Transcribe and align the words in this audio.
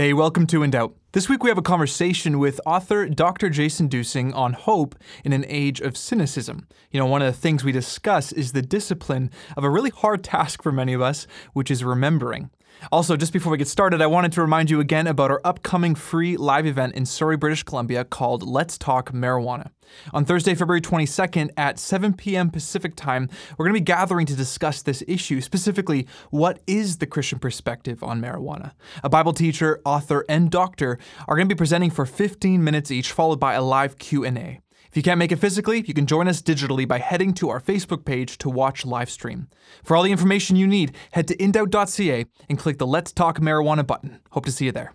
Hey, 0.00 0.12
welcome 0.12 0.46
to 0.46 0.62
In 0.62 0.70
Doubt. 0.70 0.94
This 1.10 1.28
week 1.28 1.42
we 1.42 1.50
have 1.50 1.58
a 1.58 1.60
conversation 1.60 2.38
with 2.38 2.60
author 2.64 3.08
Dr. 3.08 3.50
Jason 3.50 3.88
Duesing 3.88 4.32
on 4.32 4.52
hope 4.52 4.94
in 5.24 5.32
an 5.32 5.44
age 5.48 5.80
of 5.80 5.96
cynicism. 5.96 6.68
You 6.92 7.00
know, 7.00 7.06
one 7.06 7.20
of 7.20 7.34
the 7.34 7.40
things 7.40 7.64
we 7.64 7.72
discuss 7.72 8.30
is 8.30 8.52
the 8.52 8.62
discipline 8.62 9.28
of 9.56 9.64
a 9.64 9.70
really 9.70 9.90
hard 9.90 10.22
task 10.22 10.62
for 10.62 10.70
many 10.70 10.92
of 10.92 11.02
us, 11.02 11.26
which 11.52 11.68
is 11.68 11.82
remembering. 11.82 12.50
Also, 12.92 13.16
just 13.16 13.32
before 13.32 13.52
we 13.52 13.58
get 13.58 13.68
started, 13.68 14.00
I 14.00 14.06
wanted 14.06 14.32
to 14.32 14.40
remind 14.40 14.70
you 14.70 14.80
again 14.80 15.06
about 15.06 15.30
our 15.30 15.40
upcoming 15.44 15.94
free 15.94 16.36
live 16.36 16.66
event 16.66 16.94
in 16.94 17.06
Surrey, 17.06 17.36
British 17.36 17.62
Columbia 17.62 18.04
called 18.04 18.42
Let's 18.42 18.78
Talk 18.78 19.12
Marijuana. 19.12 19.70
On 20.12 20.24
Thursday, 20.24 20.54
February 20.54 20.80
22nd 20.80 21.50
at 21.56 21.78
7 21.78 22.14
p.m. 22.14 22.50
Pacific 22.50 22.94
Time, 22.94 23.28
we're 23.56 23.66
going 23.66 23.74
to 23.74 23.80
be 23.80 23.84
gathering 23.84 24.26
to 24.26 24.36
discuss 24.36 24.82
this 24.82 25.02
issue, 25.08 25.40
specifically 25.40 26.06
what 26.30 26.60
is 26.66 26.98
the 26.98 27.06
Christian 27.06 27.38
perspective 27.38 28.02
on 28.02 28.20
marijuana. 28.20 28.72
A 29.02 29.08
Bible 29.08 29.32
teacher, 29.32 29.80
author, 29.84 30.24
and 30.28 30.50
doctor 30.50 30.98
are 31.26 31.36
going 31.36 31.48
to 31.48 31.54
be 31.54 31.58
presenting 31.58 31.90
for 31.90 32.06
15 32.06 32.62
minutes 32.62 32.90
each, 32.90 33.12
followed 33.12 33.40
by 33.40 33.54
a 33.54 33.62
live 33.62 33.98
Q&A. 33.98 34.60
If 34.90 34.96
you 34.96 35.02
can't 35.02 35.18
make 35.18 35.32
it 35.32 35.36
physically, 35.36 35.84
you 35.86 35.92
can 35.92 36.06
join 36.06 36.28
us 36.28 36.40
digitally 36.40 36.88
by 36.88 36.98
heading 36.98 37.34
to 37.34 37.50
our 37.50 37.60
Facebook 37.60 38.06
page 38.06 38.38
to 38.38 38.48
watch 38.48 38.86
live 38.86 39.10
stream. 39.10 39.48
For 39.84 39.94
all 39.96 40.02
the 40.02 40.12
information 40.12 40.56
you 40.56 40.66
need, 40.66 40.94
head 41.10 41.28
to 41.28 41.36
indoubt.ca 41.36 42.24
and 42.48 42.58
click 42.58 42.78
the 42.78 42.86
Let's 42.86 43.12
Talk 43.12 43.38
Marijuana 43.38 43.86
button. 43.86 44.20
Hope 44.30 44.46
to 44.46 44.52
see 44.52 44.64
you 44.64 44.72
there. 44.72 44.94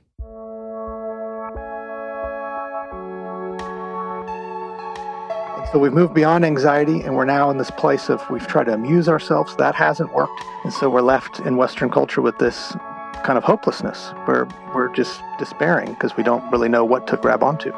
So 5.72 5.80
we've 5.80 5.94
moved 5.94 6.14
beyond 6.14 6.46
anxiety 6.46 7.02
and 7.02 7.16
we're 7.16 7.26
now 7.26 7.50
in 7.50 7.58
this 7.58 7.72
place 7.72 8.10
of 8.10 8.22
we've 8.30 8.46
tried 8.46 8.66
to 8.66 8.74
amuse 8.74 9.10
ourselves. 9.10 9.55
That 9.58 9.74
hasn't 9.76 10.14
worked. 10.14 10.44
And 10.64 10.74
so 10.74 10.90
we're 10.90 11.02
left 11.02 11.40
in 11.41 11.58
Western 11.58 11.90
culture 11.90 12.22
with 12.22 12.38
this 12.38 12.76
kind 13.24 13.38
of 13.38 13.44
hopelessness 13.44 14.12
where 14.26 14.48
we're 14.76 14.94
just 14.94 15.22
despairing 15.40 15.94
because 15.94 16.16
we 16.18 16.24
don't 16.24 16.48
really 16.52 16.70
know 16.70 16.84
what 16.84 17.08
to 17.08 17.18
grab 17.18 17.41
onto. 17.41 17.72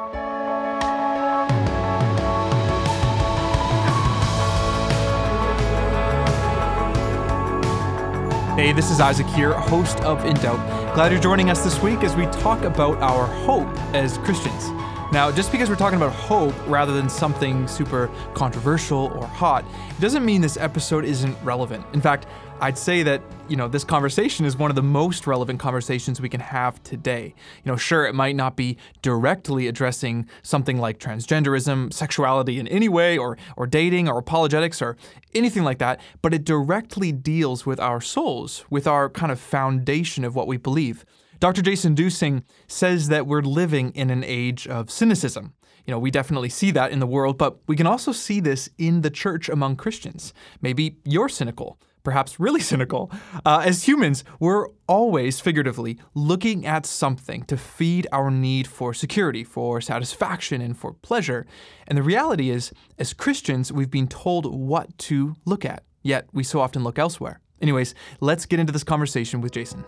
Hey, 8.55 8.71
this 8.71 8.89
is 8.89 9.01
Isaac 9.01 9.27
here, 9.27 9.51
host 9.51 9.99
of 9.99 10.23
In 10.23 10.33
Doubt. 10.37 10.95
Glad 10.95 11.11
you're 11.11 11.19
joining 11.19 11.49
us 11.49 11.61
this 11.61 11.81
week 11.81 12.05
as 12.05 12.15
we 12.15 12.25
talk 12.27 12.61
about 12.61 12.97
our 12.99 13.25
hope 13.43 13.67
as 13.93 14.17
Christians. 14.19 14.69
Now, 15.11 15.31
just 15.31 15.51
because 15.51 15.69
we're 15.69 15.75
talking 15.75 15.97
about 15.97 16.13
hope 16.13 16.55
rather 16.67 16.93
than 16.93 17.09
something 17.09 17.67
super 17.67 18.09
controversial 18.33 19.11
or 19.15 19.25
hot, 19.25 19.63
doesn't 19.99 20.25
mean 20.25 20.41
this 20.41 20.57
episode 20.57 21.05
isn't 21.05 21.37
relevant. 21.43 21.85
In 21.93 22.01
fact, 22.01 22.25
I'd 22.59 22.77
say 22.77 23.03
that, 23.03 23.21
you 23.47 23.55
know, 23.55 23.67
this 23.67 23.83
conversation 23.83 24.45
is 24.45 24.57
one 24.57 24.71
of 24.71 24.75
the 24.75 24.83
most 24.83 25.27
relevant 25.27 25.59
conversations 25.59 26.19
we 26.19 26.27
can 26.27 26.39
have 26.39 26.81
today. 26.83 27.33
You 27.63 27.71
know, 27.71 27.77
sure, 27.77 28.05
it 28.05 28.15
might 28.15 28.35
not 28.35 28.55
be 28.55 28.77
directly 29.01 29.67
addressing 29.67 30.27
something 30.41 30.79
like 30.79 30.99
transgenderism, 30.99 31.93
sexuality 31.93 32.59
in 32.59 32.67
any 32.67 32.89
way, 32.89 33.17
or, 33.17 33.37
or 33.55 33.67
dating, 33.67 34.09
or 34.09 34.17
apologetics, 34.17 34.81
or 34.81 34.97
anything 35.33 35.63
like 35.63 35.77
that, 35.79 35.99
but 36.21 36.33
it 36.33 36.43
directly 36.43 37.11
deals 37.11 37.65
with 37.65 37.79
our 37.79 38.01
souls, 38.01 38.65
with 38.69 38.87
our 38.87 39.09
kind 39.09 39.31
of 39.31 39.39
foundation 39.39 40.23
of 40.23 40.35
what 40.35 40.47
we 40.47 40.57
believe. 40.57 41.05
Dr. 41.45 41.61
Jason 41.61 41.93
Duesing 41.93 42.41
says 42.65 43.09
that 43.09 43.27
we're 43.27 43.43
living 43.43 43.91
in 43.91 44.09
an 44.09 44.23
age 44.23 44.65
of 44.65 44.89
cynicism. 44.89 45.53
You 45.85 45.91
know, 45.91 45.99
we 45.99 46.09
definitely 46.09 46.49
see 46.49 46.71
that 46.71 46.91
in 46.91 46.97
the 46.97 47.05
world, 47.05 47.37
but 47.37 47.59
we 47.67 47.75
can 47.75 47.85
also 47.85 48.11
see 48.11 48.39
this 48.39 48.67
in 48.79 49.01
the 49.01 49.11
church 49.11 49.47
among 49.47 49.75
Christians. 49.75 50.33
Maybe 50.59 50.97
you're 51.03 51.29
cynical, 51.29 51.79
perhaps 52.03 52.39
really 52.39 52.61
cynical. 52.71 53.11
Uh, 53.45 53.61
as 53.63 53.83
humans, 53.83 54.23
we're 54.39 54.69
always, 54.87 55.39
figuratively, 55.39 55.99
looking 56.15 56.65
at 56.65 56.87
something 56.87 57.43
to 57.43 57.57
feed 57.57 58.07
our 58.11 58.31
need 58.31 58.65
for 58.65 58.91
security, 58.91 59.43
for 59.43 59.79
satisfaction, 59.79 60.61
and 60.61 60.75
for 60.75 60.93
pleasure. 60.93 61.45
And 61.85 61.95
the 61.95 62.01
reality 62.01 62.49
is, 62.49 62.73
as 62.97 63.13
Christians, 63.13 63.71
we've 63.71 63.91
been 63.91 64.07
told 64.07 64.51
what 64.51 64.97
to 64.97 65.35
look 65.45 65.63
at, 65.63 65.83
yet 66.01 66.27
we 66.33 66.43
so 66.43 66.59
often 66.59 66.83
look 66.83 66.97
elsewhere. 66.97 67.39
Anyways, 67.61 67.93
let's 68.19 68.47
get 68.47 68.59
into 68.59 68.73
this 68.73 68.83
conversation 68.83 69.41
with 69.41 69.51
Jason. 69.51 69.85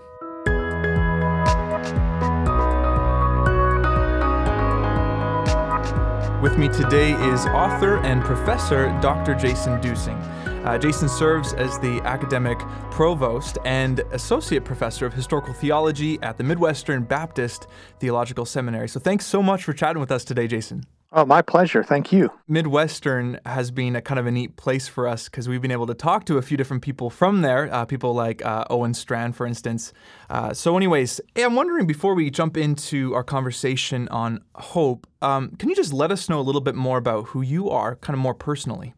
With 6.41 6.59
me 6.59 6.67
today 6.67 7.13
is 7.31 7.47
author 7.47 7.97
and 8.03 8.21
professor 8.21 8.95
Dr. 9.01 9.33
Jason 9.33 9.81
Duesing. 9.81 10.21
Uh, 10.63 10.77
Jason 10.77 11.09
serves 11.09 11.53
as 11.53 11.79
the 11.79 11.99
academic 12.03 12.59
provost 12.91 13.57
and 13.65 14.01
associate 14.11 14.63
professor 14.63 15.07
of 15.07 15.13
historical 15.13 15.51
theology 15.51 16.19
at 16.21 16.37
the 16.37 16.43
Midwestern 16.43 17.03
Baptist 17.05 17.65
Theological 17.99 18.45
Seminary. 18.45 18.87
So 18.87 18.99
thanks 18.99 19.25
so 19.25 19.41
much 19.41 19.63
for 19.63 19.73
chatting 19.73 19.99
with 19.99 20.11
us 20.11 20.23
today, 20.23 20.45
Jason. 20.45 20.85
Oh, 21.17 21.25
my 21.25 21.41
pleasure. 21.41 21.83
Thank 21.83 22.11
you. 22.11 22.29
Midwestern 22.47 23.39
has 23.43 23.71
been 23.71 23.95
a 23.95 24.03
kind 24.03 24.19
of 24.19 24.27
a 24.27 24.31
neat 24.31 24.55
place 24.55 24.87
for 24.87 25.07
us 25.07 25.27
because 25.27 25.49
we've 25.49 25.63
been 25.63 25.71
able 25.71 25.87
to 25.87 25.95
talk 25.95 26.25
to 26.25 26.37
a 26.37 26.43
few 26.43 26.57
different 26.57 26.83
people 26.83 27.09
from 27.09 27.41
there, 27.41 27.73
uh, 27.73 27.85
people 27.85 28.13
like 28.13 28.45
uh, 28.45 28.65
Owen 28.69 28.93
Strachan, 28.93 29.33
for 29.33 29.47
instance. 29.47 29.93
Uh, 30.29 30.53
so, 30.53 30.77
anyways, 30.77 31.19
I'm 31.35 31.55
wondering 31.55 31.87
before 31.87 32.13
we 32.13 32.29
jump 32.29 32.55
into 32.55 33.15
our 33.15 33.23
conversation 33.23 34.07
on 34.09 34.43
hope, 34.53 35.07
um, 35.23 35.55
can 35.55 35.69
you 35.69 35.75
just 35.75 35.91
let 35.91 36.11
us 36.11 36.29
know 36.29 36.39
a 36.39 36.45
little 36.45 36.61
bit 36.61 36.75
more 36.75 36.99
about 36.99 37.29
who 37.29 37.41
you 37.41 37.67
are, 37.71 37.95
kind 37.95 38.13
of 38.13 38.19
more 38.19 38.35
personally? 38.35 38.93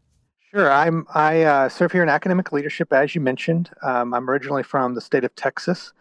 Sure. 0.50 0.70
I'm 0.70 1.06
I 1.14 1.44
uh, 1.44 1.68
serve 1.70 1.90
here 1.90 2.02
in 2.02 2.10
academic 2.10 2.52
leadership, 2.52 2.92
as 2.92 3.14
you 3.14 3.22
mentioned. 3.22 3.70
Um, 3.82 4.12
I'm 4.12 4.28
originally 4.28 4.62
from 4.62 4.94
the 4.94 5.00
state 5.00 5.24
of 5.24 5.34
Texas. 5.36 5.94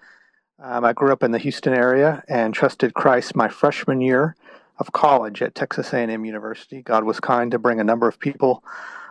Um, 0.62 0.84
I 0.84 0.91
grew 0.91 1.13
up 1.13 1.24
in 1.24 1.31
the 1.31 1.40
Houston 1.40 1.74
area 1.74 2.22
and 2.28 2.53
trusted 2.53 2.94
Christ 2.94 3.38
my 3.38 3.47
freshman 3.47 4.02
year 4.02 4.35
of 4.79 4.91
college 4.94 5.41
at 5.41 5.56
Texas 5.56 5.94
A&M 5.94 6.25
University. 6.25 6.81
God 6.81 7.03
was 7.03 7.19
kind 7.19 7.51
to 7.51 7.59
bring 7.59 7.79
a 7.79 7.84
number 7.84 8.07
of 8.07 8.19
people 8.19 8.63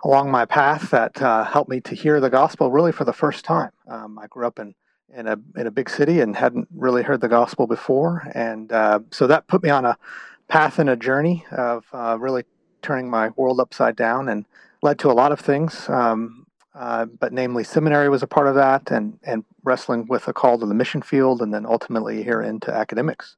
along 0.04 0.30
my 0.30 0.44
path 0.44 0.90
that 0.90 1.20
uh, 1.20 1.44
helped 1.44 1.70
me 1.70 1.80
to 1.80 1.94
hear 1.94 2.20
the 2.20 2.30
gospel 2.30 2.70
really 2.70 2.92
for 2.92 3.04
the 3.04 3.12
first 3.12 3.44
time. 3.44 3.70
Um, 3.88 4.18
I 4.18 4.26
grew 4.26 4.46
up 4.46 4.58
in 4.58 4.74
in 5.14 5.26
a 5.26 5.38
in 5.56 5.66
a 5.66 5.70
big 5.70 5.88
city 5.88 6.20
and 6.20 6.36
hadn't 6.36 6.68
really 6.74 7.02
heard 7.02 7.20
the 7.20 7.28
gospel 7.28 7.66
before, 7.66 8.30
and 8.34 8.70
uh, 8.72 9.00
so 9.10 9.26
that 9.26 9.46
put 9.46 9.62
me 9.62 9.70
on 9.70 9.84
a 9.84 9.96
path 10.48 10.78
and 10.78 10.90
a 10.90 10.96
journey 10.96 11.44
of 11.50 11.86
uh, 11.92 12.16
really 12.18 12.44
turning 12.82 13.08
my 13.08 13.30
world 13.30 13.60
upside 13.60 13.96
down 13.96 14.28
and 14.28 14.44
led 14.82 14.98
to 14.98 15.10
a 15.10 15.12
lot 15.12 15.32
of 15.32 15.40
things. 15.40 15.88
Um, 15.88 16.46
uh, 16.74 17.06
but 17.06 17.32
namely, 17.32 17.64
seminary 17.64 18.08
was 18.08 18.22
a 18.22 18.26
part 18.26 18.46
of 18.46 18.54
that, 18.54 18.90
and 18.90 19.18
and 19.24 19.44
wrestling 19.64 20.06
with 20.08 20.28
a 20.28 20.32
call 20.32 20.58
to 20.58 20.66
the 20.66 20.74
mission 20.74 21.02
field, 21.02 21.42
and 21.42 21.52
then 21.52 21.66
ultimately 21.66 22.22
here 22.22 22.42
into 22.42 22.72
academics. 22.72 23.36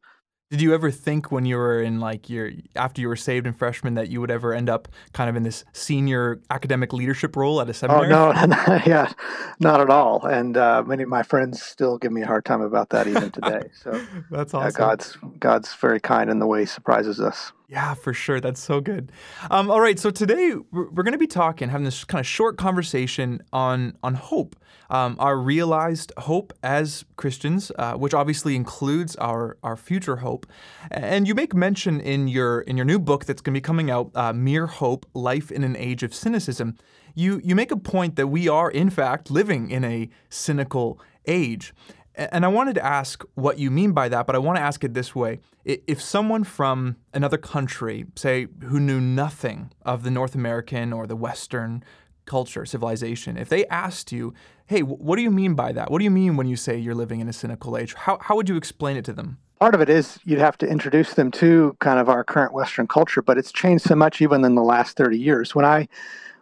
Did 0.51 0.61
you 0.61 0.75
ever 0.75 0.91
think 0.91 1.31
when 1.31 1.45
you 1.47 1.57
were 1.57 1.81
in 1.81 2.01
like 2.01 2.29
your 2.29 2.51
after 2.75 3.01
you 3.01 3.07
were 3.07 3.15
saved 3.15 3.47
in 3.47 3.53
freshman 3.53 3.95
that 3.95 4.09
you 4.09 4.21
would 4.21 4.33
ever 4.33 4.53
end 4.53 4.69
up 4.69 4.89
kind 5.13 5.31
of 5.31 5.37
in 5.37 5.45
this 5.45 5.65
senior 5.73 6.41
academic 6.51 6.93
leadership 6.93 7.37
role 7.37 7.61
at 7.61 7.71
a 7.71 7.75
seminary? 7.75 8.13
Oh 8.13 8.33
no, 8.33 8.81
yeah, 8.87 9.13
not 9.61 9.81
at 9.81 9.91
all. 9.91 10.27
And 10.27 10.57
uh, 10.57 10.83
many 10.85 11.05
of 11.05 11.09
my 11.09 11.23
friends 11.23 11.63
still 11.63 11.99
give 11.99 12.11
me 12.11 12.23
a 12.23 12.27
hard 12.27 12.45
time 12.45 12.63
about 12.63 12.91
that 12.91 13.07
even 13.07 13.31
today. 13.31 13.71
So 13.81 14.05
that's 14.33 14.53
awesome. 14.53 14.77
God's 14.77 15.19
God's 15.39 15.73
very 15.75 16.01
kind 16.01 16.29
in 16.29 16.41
the 16.41 16.49
way 16.49 16.61
He 16.61 16.67
surprises 16.67 17.21
us. 17.21 17.53
Yeah, 17.71 17.95
for 17.95 18.13
sure. 18.13 18.41
That's 18.41 18.61
so 18.61 18.81
good. 18.81 19.13
Um, 19.49 19.71
all 19.71 19.81
right, 19.81 19.97
so 19.97 20.11
today 20.11 20.55
we're, 20.73 21.05
going 21.05 21.13
to 21.13 21.19
be 21.19 21.29
talking, 21.29 21.69
having 21.69 21.85
this 21.85 22.03
kind 22.03 22.19
of 22.19 22.27
short 22.27 22.57
conversation 22.57 23.45
on 23.53 23.97
on 24.03 24.15
hope, 24.15 24.57
um, 24.91 25.15
our 25.21 25.39
realized 25.39 26.13
hope 26.19 26.53
as 26.65 27.05
Christians, 27.15 27.71
uh, 27.79 27.93
which 27.95 28.13
obviously 28.13 28.57
includes 28.57 29.15
our 29.17 29.57
our 29.63 29.77
future 29.77 30.17
hope. 30.17 30.47
And 30.91 31.29
you 31.29 31.35
make 31.37 31.55
mention 31.55 32.01
in 32.01 32.27
your 32.27 32.63
in 32.63 32.77
your 32.77 32.87
new 32.87 32.99
book 32.99 33.27
that's 33.27 33.41
going 33.41 33.55
to 33.55 33.59
be 33.59 33.63
coming 33.63 33.89
out, 33.89 34.11
uh, 34.17 34.33
"Mere 34.33 34.67
Hope: 34.67 35.07
Life 35.15 35.53
in 35.53 35.63
an 35.63 35.77
Age 35.77 36.03
of 36.03 36.13
Cynicism." 36.13 36.77
You 37.15 37.41
you 37.45 37.55
make 37.55 37.71
a 37.71 37.77
point 37.77 38.17
that 38.17 38.27
we 38.27 38.49
are 38.49 38.69
in 38.69 38.91
fact 38.91 39.31
living 39.31 39.71
in 39.71 39.85
a 39.85 40.11
cynical 40.29 40.99
age. 41.25 41.73
And 42.15 42.45
I 42.45 42.49
wanted 42.49 42.75
to 42.75 42.85
ask 42.85 43.25
what 43.35 43.59
you 43.59 43.71
mean 43.71 43.93
by 43.93 44.09
that, 44.09 44.27
but 44.27 44.35
I 44.35 44.39
want 44.39 44.57
to 44.57 44.63
ask 44.63 44.83
it 44.83 44.95
this 44.95 45.15
way. 45.15 45.41
If 45.65 46.03
someone 46.03 46.45
from 46.45 46.97
another 47.15 47.39
country, 47.39 48.07
say, 48.17 48.49
who 48.65 48.81
knew 48.81 49.01
nothing 49.01 49.73
of 49.83 50.03
the 50.03 50.11
North 50.11 50.35
American 50.35 50.93
or 50.93 51.07
the 51.07 51.17
Western 51.17 51.85
culture, 52.27 52.67
civilization, 52.67 53.37
if 53.37 53.49
they 53.49 53.67
asked 53.67 54.13
you, 54.13 54.35
hey, 54.67 54.81
what 54.83 55.17
do 55.17 55.23
you 55.23 55.31
mean 55.31 55.55
by 55.55 55.73
that? 55.73 55.91
What 55.91 55.99
do 55.99 56.05
you 56.05 56.11
mean 56.11 56.37
when 56.37 56.47
you 56.47 56.57
say 56.57 56.77
you're 56.77 56.95
living 56.95 57.21
in 57.21 57.29
a 57.29 57.33
cynical 57.33 57.77
age? 57.77 57.95
How, 57.95 58.19
how 58.21 58.37
would 58.37 58.49
you 58.49 58.57
explain 58.57 58.97
it 58.97 59.05
to 59.07 59.13
them? 59.13 59.39
Part 59.61 59.75
of 59.75 59.81
it 59.81 59.91
is 59.91 60.19
you'd 60.25 60.39
have 60.39 60.57
to 60.59 60.67
introduce 60.67 61.15
them 61.15 61.31
to 61.33 61.77
kind 61.81 62.01
of 62.01 62.09
our 62.09 62.25
current 62.25 62.53
Western 62.53 62.89
culture, 62.89 63.21
but 63.21 63.37
it's 63.37 63.53
changed 63.53 63.85
so 63.85 63.95
much 63.95 64.21
even 64.23 64.45
in 64.45 64.55
the 64.55 64.63
last 64.63 64.97
30 64.97 65.19
years. 65.19 65.55
When 65.55 65.65
I 65.65 65.87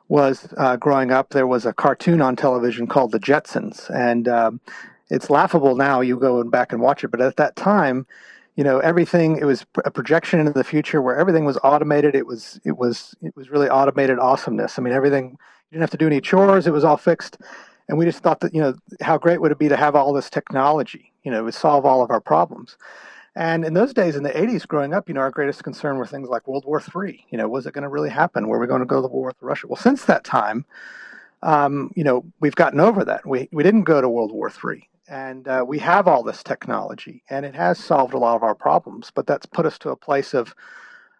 was 0.09 0.53
uh, 0.57 0.77
growing 0.77 1.11
up, 1.11 1.31
there 1.31 1.47
was 1.47 1.67
a 1.67 1.73
cartoon 1.73 2.23
on 2.23 2.37
television 2.37 2.87
called 2.87 3.13
The 3.13 3.19
Jetsons, 3.19 3.91
and 3.91 4.29
um, 4.29 4.61
it's 5.11 5.31
laughable 5.31 5.77
now. 5.77 6.01
You 6.01 6.19
go 6.19 6.43
back 6.45 6.73
and 6.73 6.81
watch 6.81 7.05
it, 7.05 7.09
but 7.09 7.21
at 7.21 7.37
that 7.37 7.57
time, 7.57 8.07
you 8.57 8.65
know, 8.65 8.79
everything 8.81 9.37
it 9.37 9.45
was 9.45 9.65
a 9.85 9.91
projection 9.91 10.41
into 10.41 10.53
the 10.53 10.65
future 10.65 11.01
where 11.01 11.17
everything 11.17 11.45
was 11.45 11.59
automated. 11.63 12.15
It 12.15 12.27
was 12.27 12.61
it 12.65 12.77
was 12.77 13.15
it 13.23 13.35
was 13.37 13.51
really 13.51 13.69
automated 13.69 14.19
awesomeness. 14.19 14.79
I 14.79 14.83
mean, 14.83 14.93
everything 14.93 15.31
you 15.31 15.77
didn't 15.77 15.83
have 15.83 15.91
to 15.91 15.97
do 15.97 16.07
any 16.07 16.21
chores. 16.21 16.67
It 16.67 16.73
was 16.73 16.85
all 16.85 16.97
fixed, 16.97 17.39
and 17.89 17.97
we 17.97 18.05
just 18.05 18.19
thought 18.19 18.41
that 18.41 18.55
you 18.55 18.61
know 18.61 18.75
how 19.01 19.17
great 19.17 19.41
would 19.41 19.53
it 19.53 19.59
be 19.59 19.69
to 19.69 19.77
have 19.77 19.95
all 19.95 20.13
this 20.13 20.29
technology? 20.29 21.13
You 21.23 21.31
know, 21.31 21.39
it 21.39 21.43
would 21.43 21.55
solve 21.55 21.87
all 21.87 22.03
of 22.03 22.11
our 22.11 22.21
problems. 22.21 22.77
And 23.37 23.65
in 23.65 23.75
those 23.75 23.95
days, 23.95 24.17
in 24.17 24.25
the 24.25 24.31
80s, 24.31 24.67
growing 24.67 24.93
up, 24.93 25.09
you 25.09 25.15
know, 25.15 25.21
our 25.21 25.31
greatest 25.31 25.63
concern 25.63 25.97
were 25.97 26.07
things 26.07 26.29
like 26.29 26.49
World 26.49 26.65
War 26.65 26.83
III. 26.83 27.25
You 27.31 27.39
know, 27.39 27.49
was 27.49 27.67
it 27.67 27.73
going 27.73 27.83
to 27.83 27.89
really 27.89 28.11
happen? 28.11 28.49
Were 28.49 28.59
we 28.59 28.67
going 28.67 28.81
to 28.81 28.87
go 28.87 29.01
to 29.01 29.07
war 29.07 29.29
with 29.29 29.37
Russia? 29.41 29.69
Well, 29.69 29.77
since 29.77 30.07
that 30.07 30.25
time, 30.25 30.65
um, 31.45 31.93
you 31.95 32.03
know, 32.03 32.25
we've 32.41 32.57
gotten 32.57 32.81
over 32.81 33.05
that. 33.05 33.25
We, 33.25 33.49
we 33.53 33.63
didn't 33.63 33.85
go 33.85 34.01
to 34.01 34.09
World 34.09 34.33
War 34.33 34.51
III. 34.51 34.89
And 35.09 35.49
uh, 35.49 35.65
we 35.67 35.79
have 35.79 36.07
all 36.07 36.23
this 36.23 36.43
technology, 36.43 37.23
and 37.31 37.47
it 37.47 37.55
has 37.55 37.79
solved 37.79 38.13
a 38.13 38.19
lot 38.19 38.37
of 38.37 38.43
our 38.43 38.55
problems. 38.55 39.11
But 39.15 39.27
that's 39.27 39.47
put 39.47 39.65
us 39.65 39.79
to 39.79 39.91
a 39.91 39.97
place 39.97 40.35
of, 40.35 40.55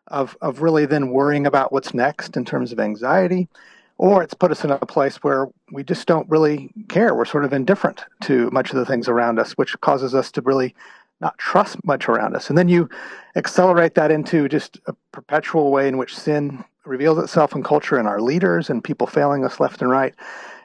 of, 0.09 0.37
of 0.43 0.61
really 0.61 0.85
then 0.85 1.11
worrying 1.11 1.47
about 1.47 1.73
what's 1.73 1.95
next 1.95 2.37
in 2.37 2.45
terms 2.45 2.71
of 2.71 2.81
anxiety, 2.81 3.49
or 3.97 4.23
it's 4.23 4.35
put 4.35 4.51
us 4.51 4.63
in 4.63 4.71
a 4.71 4.79
place 4.79 5.17
where 5.17 5.49
we 5.73 5.83
just 5.83 6.07
don't 6.07 6.29
really 6.29 6.71
care. 6.89 7.15
We're 7.15 7.25
sort 7.25 7.47
of 7.47 7.53
indifferent 7.55 8.05
to 8.25 8.51
much 8.51 8.71
of 8.71 8.77
the 8.77 8.85
things 8.85 9.09
around 9.09 9.39
us, 9.39 9.53
which 9.53 9.81
causes 9.81 10.15
us 10.15 10.31
to 10.33 10.43
really 10.43 10.75
not 11.21 11.39
trust 11.39 11.83
much 11.85 12.09
around 12.09 12.37
us. 12.37 12.49
And 12.49 12.59
then 12.59 12.69
you 12.69 12.89
accelerate 13.37 13.95
that 13.95 14.11
into 14.11 14.49
just 14.49 14.79
a 14.87 14.95
perpetual 15.13 15.73
way 15.73 15.89
in 15.89 15.97
which 15.97 16.17
sin 16.17 16.63
reveals 16.85 17.19
itself 17.19 17.55
in 17.55 17.63
culture 17.63 17.97
and 17.97 18.07
our 18.07 18.21
leaders 18.21 18.71
and 18.71 18.85
people 18.85 19.07
failing 19.07 19.45
us 19.45 19.61
left 19.61 19.83
and 19.83 19.91
right. 19.91 20.15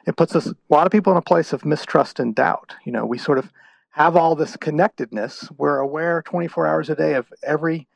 It 0.06 0.16
puts 0.16 0.36
us 0.36 0.46
a 0.46 0.54
lot 0.68 0.86
of 0.86 0.92
people 0.92 1.12
in 1.12 1.18
a 1.18 1.22
place 1.22 1.52
of 1.52 1.64
mistrust 1.64 2.20
and 2.20 2.34
doubt. 2.34 2.74
You 2.84 2.92
know, 2.92 3.06
we 3.06 3.18
sort 3.18 3.38
of 3.38 3.50
have 3.90 4.16
all 4.16 4.34
this 4.34 4.56
connectedness. 4.56 5.48
We're 5.56 5.78
aware 5.78 6.22
24 6.22 6.66
hours 6.66 6.90
a 6.90 6.94
day 6.94 7.14
of 7.14 7.32
every, 7.42 7.86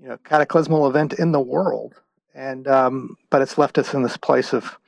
you 0.00 0.08
know, 0.08 0.18
cataclysmal 0.24 0.88
event 0.88 1.14
in 1.14 1.32
the 1.32 1.40
world, 1.40 1.94
and 2.34 2.68
um, 2.68 3.16
but 3.30 3.42
it's 3.42 3.58
left 3.58 3.78
us 3.78 3.94
in 3.94 4.02
this 4.02 4.16
place 4.16 4.52
of, 4.52 4.78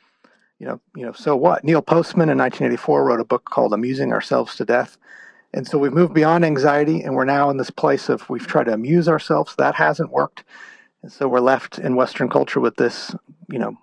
you 0.58 0.67
know, 0.67 0.81
you 0.94 1.05
know, 1.05 1.12
so 1.12 1.34
what? 1.34 1.64
Neil 1.64 1.82
Postman 1.82 2.28
in 2.28 2.38
1984 2.38 3.05
wrote 3.05 3.20
a 3.20 3.25
book 3.25 3.44
called 3.46 3.73
"Amusing 3.73 4.12
Ourselves 4.12 4.55
to 4.56 4.64
Death." 4.64 4.96
And 5.52 5.66
so 5.66 5.78
we've 5.78 5.93
moved 5.93 6.14
beyond 6.14 6.44
anxiety 6.44 7.02
and 7.02 7.14
we're 7.14 7.25
now 7.25 7.50
in 7.50 7.56
this 7.56 7.70
place 7.70 8.08
of 8.08 8.28
we've 8.31 8.46
tried 8.46 8.64
to 8.64 8.73
amuse 8.73 9.08
ourselves. 9.08 9.55
That 9.56 9.75
hasn't 9.75 10.12
worked. 10.12 10.44
And 11.02 11.11
so 11.11 11.26
we're 11.26 11.40
left 11.40 11.78
in 11.78 11.96
Western 11.96 12.28
culture 12.28 12.61
with 12.61 12.76
this, 12.76 13.14
you 13.50 13.58
know, 13.58 13.76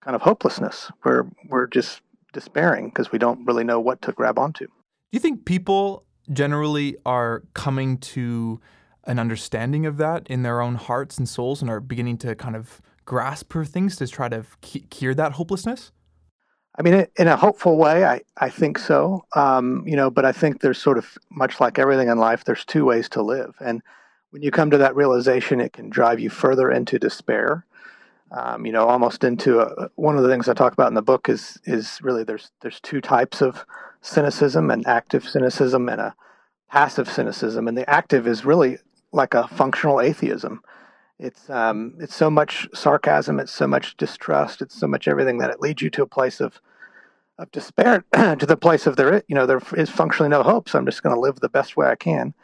kind 0.00 0.14
of 0.14 0.22
hopelessness 0.22 0.92
where 1.02 1.26
we're 1.48 1.66
just 1.66 2.02
despairing 2.32 2.88
because 2.88 3.12
we 3.12 3.18
don't 3.18 3.44
really 3.46 3.64
know 3.64 3.80
what 3.80 4.02
to 4.02 4.12
grab 4.12 4.38
onto. 4.38 4.66
Do 4.66 4.72
you 5.12 5.20
think 5.20 5.44
people 5.44 6.04
generally 6.32 6.96
are 7.04 7.42
coming 7.54 7.98
to 7.98 8.60
an 9.04 9.18
understanding 9.18 9.86
of 9.86 9.96
that 9.96 10.26
in 10.28 10.42
their 10.42 10.60
own 10.60 10.76
hearts 10.76 11.18
and 11.18 11.28
souls 11.28 11.60
and 11.60 11.70
are 11.70 11.80
beginning 11.80 12.18
to 12.18 12.34
kind 12.34 12.54
of 12.54 12.80
grasp 13.04 13.52
for 13.52 13.64
things 13.64 13.96
to 13.96 14.06
try 14.06 14.28
to 14.28 14.44
cure 14.90 15.14
that 15.14 15.32
hopelessness? 15.32 15.92
I 16.78 16.82
mean, 16.82 17.06
in 17.16 17.28
a 17.28 17.36
hopeful 17.36 17.76
way, 17.76 18.04
I, 18.04 18.22
I 18.38 18.48
think 18.48 18.78
so. 18.78 19.24
Um, 19.36 19.84
you 19.86 19.96
know, 19.96 20.10
but 20.10 20.24
I 20.24 20.32
think 20.32 20.60
there's 20.60 20.80
sort 20.80 20.96
of 20.96 21.18
much 21.30 21.60
like 21.60 21.78
everything 21.78 22.08
in 22.08 22.18
life, 22.18 22.44
there's 22.44 22.64
two 22.64 22.84
ways 22.84 23.08
to 23.10 23.22
live. 23.22 23.54
And 23.60 23.82
when 24.30 24.42
you 24.42 24.50
come 24.50 24.70
to 24.70 24.78
that 24.78 24.96
realization, 24.96 25.60
it 25.60 25.74
can 25.74 25.90
drive 25.90 26.18
you 26.18 26.30
further 26.30 26.70
into 26.70 26.98
despair. 26.98 27.66
Um, 28.34 28.64
you 28.64 28.72
know, 28.72 28.86
almost 28.88 29.24
into 29.24 29.60
a, 29.60 29.90
one 29.96 30.16
of 30.16 30.22
the 30.22 30.28
things 30.28 30.48
I 30.48 30.54
talk 30.54 30.72
about 30.72 30.88
in 30.88 30.94
the 30.94 31.02
book 31.02 31.28
is 31.28 31.60
is 31.64 31.98
really 32.02 32.24
there's 32.24 32.50
there's 32.62 32.80
two 32.80 33.00
types 33.00 33.42
of 33.42 33.66
cynicism, 34.00 34.70
an 34.70 34.84
active 34.86 35.28
cynicism 35.28 35.88
and 35.88 36.00
a 36.00 36.14
passive 36.70 37.10
cynicism. 37.10 37.68
And 37.68 37.76
the 37.76 37.88
active 37.88 38.26
is 38.26 38.44
really 38.44 38.78
like 39.12 39.34
a 39.34 39.46
functional 39.48 40.00
atheism. 40.00 40.62
It's 41.18 41.50
um, 41.50 41.94
it's 42.00 42.16
so 42.16 42.30
much 42.30 42.68
sarcasm, 42.72 43.38
it's 43.38 43.52
so 43.52 43.66
much 43.66 43.96
distrust, 43.98 44.62
it's 44.62 44.78
so 44.78 44.86
much 44.86 45.06
everything 45.06 45.38
that 45.38 45.50
it 45.50 45.60
leads 45.60 45.82
you 45.82 45.90
to 45.90 46.02
a 46.02 46.06
place 46.06 46.40
of 46.40 46.60
of 47.38 47.50
despair, 47.52 48.04
to 48.12 48.46
the 48.46 48.56
place 48.56 48.86
of 48.86 48.96
there, 48.96 49.22
you 49.28 49.34
know, 49.34 49.46
there 49.46 49.60
is 49.76 49.90
functionally 49.90 50.30
no 50.30 50.42
hope. 50.42 50.68
So 50.68 50.78
I'm 50.78 50.86
just 50.86 51.02
going 51.02 51.14
to 51.14 51.20
live 51.20 51.40
the 51.40 51.48
best 51.48 51.76
way 51.76 51.86
I 51.86 51.96
can. 51.96 52.34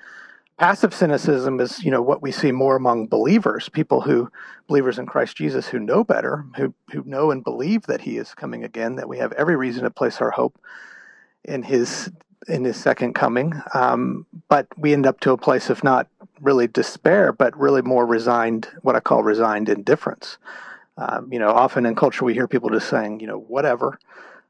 Passive 0.58 0.92
cynicism 0.92 1.60
is, 1.60 1.84
you 1.84 1.90
know, 1.92 2.02
what 2.02 2.20
we 2.20 2.32
see 2.32 2.50
more 2.50 2.74
among 2.74 3.06
believers, 3.06 3.68
people 3.68 4.00
who 4.00 4.28
believers 4.66 4.98
in 4.98 5.06
Christ 5.06 5.36
Jesus 5.36 5.68
who 5.68 5.78
know 5.78 6.02
better, 6.02 6.44
who 6.56 6.74
who 6.90 7.04
know 7.06 7.30
and 7.30 7.44
believe 7.44 7.82
that 7.82 8.00
He 8.00 8.16
is 8.16 8.34
coming 8.34 8.64
again, 8.64 8.96
that 8.96 9.08
we 9.08 9.18
have 9.18 9.32
every 9.32 9.54
reason 9.54 9.84
to 9.84 9.90
place 9.90 10.20
our 10.20 10.32
hope 10.32 10.58
in 11.44 11.62
His 11.62 12.10
in 12.48 12.64
His 12.64 12.76
second 12.76 13.14
coming. 13.14 13.54
Um, 13.72 14.26
but 14.48 14.66
we 14.76 14.92
end 14.92 15.06
up 15.06 15.20
to 15.20 15.30
a 15.30 15.38
place 15.38 15.70
of 15.70 15.84
not 15.84 16.08
really 16.40 16.66
despair, 16.66 17.32
but 17.32 17.56
really 17.56 17.82
more 17.82 18.04
resigned, 18.04 18.68
what 18.82 18.96
I 18.96 19.00
call 19.00 19.22
resigned 19.22 19.68
indifference. 19.68 20.38
Um, 20.96 21.32
you 21.32 21.38
know, 21.38 21.50
often 21.50 21.86
in 21.86 21.94
culture 21.94 22.24
we 22.24 22.34
hear 22.34 22.48
people 22.48 22.70
just 22.70 22.88
saying, 22.88 23.20
you 23.20 23.28
know, 23.28 23.38
whatever. 23.38 24.00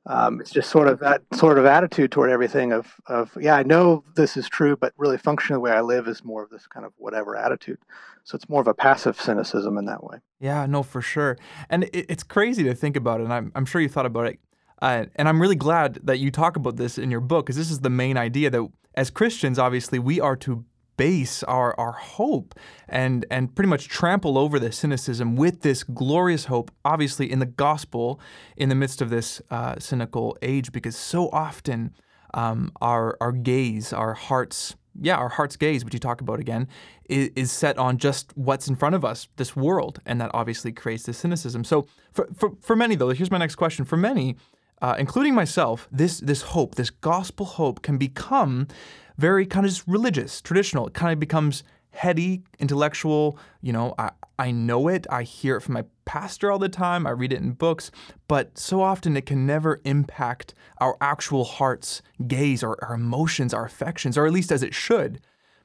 Um, 0.08 0.40
it's 0.40 0.50
just 0.50 0.70
sort 0.70 0.88
of 0.88 1.00
that 1.00 1.20
sort 1.34 1.58
of 1.58 1.66
attitude 1.66 2.10
toward 2.10 2.30
everything 2.30 2.72
of, 2.72 2.94
of, 3.08 3.36
yeah, 3.38 3.54
I 3.54 3.62
know 3.62 4.04
this 4.16 4.38
is 4.38 4.48
true, 4.48 4.74
but 4.74 4.94
really 4.96 5.18
functionally 5.18 5.58
the 5.58 5.60
way 5.60 5.70
I 5.70 5.82
live 5.82 6.08
is 6.08 6.24
more 6.24 6.42
of 6.42 6.48
this 6.48 6.66
kind 6.66 6.86
of 6.86 6.92
whatever 6.96 7.36
attitude. 7.36 7.78
So 8.24 8.34
it's 8.34 8.48
more 8.48 8.62
of 8.62 8.68
a 8.68 8.74
passive 8.74 9.20
cynicism 9.20 9.76
in 9.76 9.84
that 9.84 10.02
way. 10.02 10.18
Yeah, 10.40 10.64
no, 10.64 10.82
for 10.82 11.02
sure. 11.02 11.36
And 11.68 11.84
it, 11.84 12.06
it's 12.08 12.22
crazy 12.22 12.64
to 12.64 12.74
think 12.74 12.96
about 12.96 13.20
it. 13.20 13.24
And 13.24 13.32
I'm, 13.34 13.52
I'm 13.54 13.66
sure 13.66 13.82
you 13.82 13.88
thought 13.90 14.06
about 14.06 14.26
it. 14.26 14.38
Uh, 14.80 15.04
and 15.16 15.28
I'm 15.28 15.42
really 15.42 15.56
glad 15.56 15.98
that 16.04 16.18
you 16.18 16.30
talk 16.30 16.56
about 16.56 16.76
this 16.76 16.96
in 16.96 17.10
your 17.10 17.20
book 17.20 17.44
because 17.44 17.56
this 17.56 17.70
is 17.70 17.80
the 17.80 17.90
main 17.90 18.16
idea 18.16 18.48
that 18.48 18.66
as 18.94 19.10
Christians, 19.10 19.58
obviously, 19.58 19.98
we 19.98 20.20
are 20.20 20.36
to 20.36 20.64
base 20.98 21.42
our, 21.44 21.78
our 21.80 21.92
hope 21.92 22.54
and, 22.88 23.24
and 23.30 23.54
pretty 23.54 23.70
much 23.70 23.88
trample 23.88 24.36
over 24.36 24.58
the 24.58 24.70
cynicism 24.70 25.36
with 25.36 25.62
this 25.62 25.82
glorious 25.82 26.44
hope, 26.46 26.70
obviously, 26.84 27.32
in 27.32 27.38
the 27.38 27.46
gospel 27.46 28.20
in 28.58 28.68
the 28.68 28.74
midst 28.74 29.00
of 29.00 29.08
this 29.08 29.40
uh, 29.50 29.76
cynical 29.78 30.36
age, 30.42 30.70
because 30.72 30.96
so 30.96 31.30
often 31.30 31.94
um, 32.34 32.70
our, 32.82 33.16
our 33.22 33.32
gaze, 33.32 33.94
our 33.94 34.12
hearts, 34.12 34.76
yeah, 35.00 35.16
our 35.16 35.30
heart's 35.30 35.56
gaze, 35.56 35.84
which 35.84 35.94
you 35.94 36.00
talk 36.00 36.20
about 36.20 36.40
again, 36.40 36.68
is, 37.08 37.30
is, 37.36 37.52
set 37.52 37.78
on 37.78 37.96
just 37.96 38.36
what's 38.36 38.68
in 38.68 38.76
front 38.76 38.94
of 38.94 39.04
us, 39.04 39.28
this 39.36 39.56
world, 39.56 40.00
and 40.04 40.20
that 40.20 40.30
obviously 40.34 40.72
creates 40.72 41.04
this 41.04 41.16
cynicism. 41.16 41.64
So, 41.64 41.86
for, 42.12 42.28
for, 42.36 42.52
for 42.60 42.76
many, 42.76 42.96
though, 42.96 43.08
here's 43.10 43.30
my 43.30 43.38
next 43.38 43.54
question. 43.54 43.84
For 43.84 43.96
many, 43.96 44.36
uh, 44.80 44.96
including 44.98 45.34
myself, 45.34 45.88
this 45.90 46.20
this 46.20 46.42
hope, 46.42 46.74
this 46.74 46.90
gospel 46.90 47.46
hope, 47.46 47.82
can 47.82 47.98
become 47.98 48.68
very 49.16 49.46
kind 49.46 49.66
of 49.66 49.82
religious, 49.86 50.40
traditional. 50.40 50.86
It 50.86 50.94
kind 50.94 51.12
of 51.12 51.18
becomes 51.18 51.64
heady, 51.90 52.42
intellectual. 52.58 53.38
You 53.60 53.72
know, 53.72 53.94
I, 53.98 54.10
I 54.38 54.50
know 54.52 54.88
it. 54.88 55.06
I 55.10 55.24
hear 55.24 55.56
it 55.56 55.62
from 55.62 55.74
my 55.74 55.84
pastor 56.04 56.52
all 56.52 56.60
the 56.60 56.68
time. 56.68 57.06
I 57.06 57.10
read 57.10 57.32
it 57.32 57.40
in 57.40 57.52
books. 57.52 57.90
But 58.28 58.56
so 58.56 58.80
often 58.80 59.16
it 59.16 59.26
can 59.26 59.46
never 59.46 59.80
impact 59.84 60.54
our 60.80 60.96
actual 61.00 61.44
heart's 61.44 62.02
gaze 62.26 62.62
or 62.62 62.82
our 62.84 62.94
emotions, 62.94 63.52
our 63.52 63.64
affections, 63.64 64.16
or 64.16 64.26
at 64.26 64.32
least 64.32 64.52
as 64.52 64.62
it 64.62 64.74
should. 64.74 65.20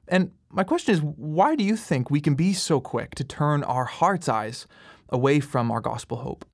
And 0.07 0.31
my 0.49 0.63
question 0.63 0.93
is 0.93 1.01
why 1.01 1.55
do 1.55 1.63
you 1.63 1.77
think 1.77 2.09
we 2.09 2.19
can 2.19 2.35
be 2.35 2.53
so 2.53 2.81
quick 2.81 3.15
to 3.15 3.23
turn 3.23 3.63
our 3.63 3.85
heart's 3.85 4.27
eyes 4.27 4.67
away 5.09 5.39
from 5.39 5.71
our 5.71 5.81
gospel 5.81 6.17
hope? 6.17 6.45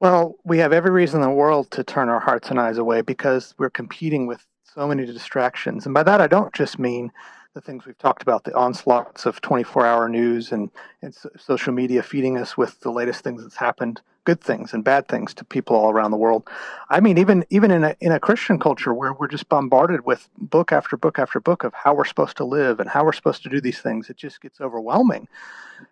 Well, 0.00 0.36
we 0.44 0.58
have 0.58 0.72
every 0.72 0.90
reason 0.90 1.22
in 1.22 1.28
the 1.28 1.34
world 1.34 1.70
to 1.72 1.84
turn 1.84 2.08
our 2.08 2.20
hearts 2.20 2.50
and 2.50 2.58
eyes 2.58 2.78
away 2.78 3.02
because 3.02 3.54
we're 3.58 3.68
competing 3.68 4.26
with 4.26 4.46
so 4.64 4.88
many 4.88 5.04
distractions. 5.04 5.84
And 5.84 5.92
by 5.92 6.02
that, 6.04 6.22
I 6.22 6.26
don't 6.26 6.54
just 6.54 6.78
mean 6.78 7.12
the 7.52 7.60
things 7.60 7.84
we've 7.84 7.98
talked 7.98 8.22
about 8.22 8.44
the 8.44 8.54
onslaughts 8.54 9.26
of 9.26 9.40
24 9.40 9.84
hour 9.84 10.08
news 10.08 10.52
and, 10.52 10.70
and 11.02 11.14
social 11.36 11.72
media 11.72 12.02
feeding 12.02 12.38
us 12.38 12.56
with 12.56 12.80
the 12.80 12.90
latest 12.90 13.22
things 13.24 13.42
that's 13.42 13.56
happened 13.56 14.00
good 14.24 14.40
things 14.40 14.72
and 14.72 14.84
bad 14.84 15.08
things 15.08 15.34
to 15.34 15.44
people 15.44 15.74
all 15.74 15.90
around 15.90 16.10
the 16.10 16.16
world 16.16 16.48
i 16.90 17.00
mean 17.00 17.18
even 17.18 17.44
even 17.50 17.70
in 17.70 17.82
a, 17.82 17.96
in 18.00 18.12
a 18.12 18.20
christian 18.20 18.58
culture 18.58 18.94
where 18.94 19.14
we're 19.14 19.26
just 19.26 19.48
bombarded 19.48 20.04
with 20.04 20.28
book 20.36 20.70
after 20.70 20.96
book 20.96 21.18
after 21.18 21.40
book 21.40 21.64
of 21.64 21.72
how 21.74 21.94
we're 21.94 22.04
supposed 22.04 22.36
to 22.36 22.44
live 22.44 22.78
and 22.78 22.90
how 22.90 23.02
we're 23.02 23.12
supposed 23.12 23.42
to 23.42 23.48
do 23.48 23.60
these 23.60 23.80
things 23.80 24.10
it 24.10 24.16
just 24.16 24.40
gets 24.40 24.60
overwhelming 24.60 25.26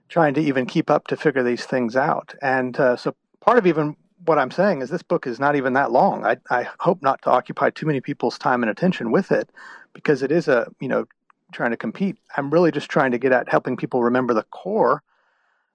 trying 0.09 0.35
to 0.35 0.41
even 0.41 0.67
keep 0.67 0.91
up 0.91 1.07
to 1.07 1.17
figure 1.17 1.43
these 1.43 1.65
things 1.65 1.97
out 1.97 2.35
and 2.43 2.79
uh, 2.79 2.95
so 2.97 3.15
part 3.49 3.57
of 3.57 3.67
even 3.67 3.97
what 4.27 4.39
I'm 4.39 4.51
saying 4.51 4.83
is 4.83 4.91
this 4.91 5.03
book 5.03 5.27
is 5.27 5.41
not 5.41 5.57
even 5.57 5.73
that 5.73 5.91
long. 5.91 6.23
I, 6.23 6.37
I 6.51 6.69
hope 6.81 7.01
not 7.01 7.23
to 7.23 7.31
occupy 7.31 7.71
too 7.71 7.87
many 7.87 7.99
people's 7.99 8.39
time 8.39 8.63
and 8.63 8.69
attention 8.69 9.11
with 9.11 9.33
it 9.33 9.49
because 9.95 10.23
it 10.23 10.31
is 10.31 10.49
a, 10.49 10.71
you 10.81 10.89
know, 10.89 11.07
trying 11.51 11.71
to 11.71 11.79
compete. 11.79 12.19
I'm 12.37 12.51
really 12.51 12.71
just 12.71 12.91
trying 12.91 13.11
to 13.13 13.19
get 13.19 13.33
at 13.33 13.49
helping 13.49 13.79
people 13.79 14.03
remember 14.03 14.35
the 14.35 14.43
core 14.43 15.03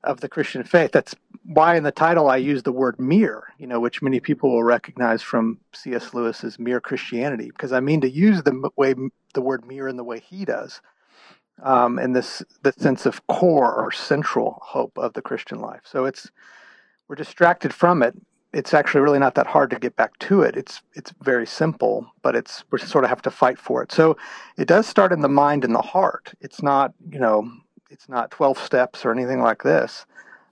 of 0.03 0.21
the 0.21 0.29
Christian 0.29 0.63
faith. 0.63 0.91
That's 0.91 1.15
why 1.45 1.75
in 1.75 1.81
the 1.81 1.91
title 1.91 2.29
I 2.29 2.37
use 2.37 2.61
the 2.61 2.71
word 2.71 2.99
mere, 2.99 3.45
you 3.57 3.65
know, 3.65 3.79
which 3.79 4.03
many 4.03 4.19
people 4.19 4.51
will 4.51 4.63
recognize 4.63 5.23
from 5.23 5.57
C.S. 5.73 6.13
Lewis's 6.13 6.59
Mere 6.59 6.79
Christianity, 6.79 7.47
because 7.47 7.73
I 7.73 7.79
mean 7.79 8.01
to 8.01 8.09
use 8.09 8.43
the 8.43 8.69
way 8.77 8.93
the 9.33 9.41
word 9.41 9.65
mere 9.65 9.87
in 9.87 9.97
the 9.97 10.03
way 10.03 10.19
he 10.19 10.45
does, 10.45 10.79
um, 11.63 11.97
and 11.97 12.15
this 12.15 12.43
the 12.61 12.71
sense 12.73 13.07
of 13.07 13.25
core 13.25 13.73
or 13.73 13.91
central 13.91 14.59
hope 14.61 14.95
of 14.95 15.13
the 15.13 15.23
Christian 15.23 15.57
life. 15.57 15.81
So 15.85 16.05
it's 16.05 16.29
we're 17.07 17.15
distracted 17.15 17.73
from 17.73 18.01
it 18.01 18.15
it's 18.53 18.73
actually 18.73 19.01
really 19.01 19.19
not 19.19 19.35
that 19.35 19.47
hard 19.47 19.71
to 19.71 19.79
get 19.79 19.95
back 19.95 20.17
to 20.19 20.41
it. 20.43 20.55
It's 20.55 20.81
it's 20.93 21.11
very 21.21 21.45
simple, 21.45 22.07
but 22.21 22.35
it's 22.35 22.63
we 22.71 22.79
sort 22.79 23.03
of 23.03 23.09
have 23.09 23.21
to 23.23 23.31
fight 23.31 23.57
for 23.57 23.81
it. 23.81 23.91
So 23.91 24.15
it 24.57 24.67
does 24.67 24.87
start 24.87 25.11
in 25.11 25.21
the 25.21 25.27
mind 25.27 25.65
and 25.65 25.73
the 25.73 25.81
heart. 25.81 26.33
It's 26.39 26.61
not 26.61 26.93
you 27.09 27.19
know 27.19 27.51
it's 27.89 28.07
not 28.07 28.31
twelve 28.31 28.59
steps 28.59 29.05
or 29.05 29.11
anything 29.11 29.41
like 29.41 29.63
this, 29.63 30.05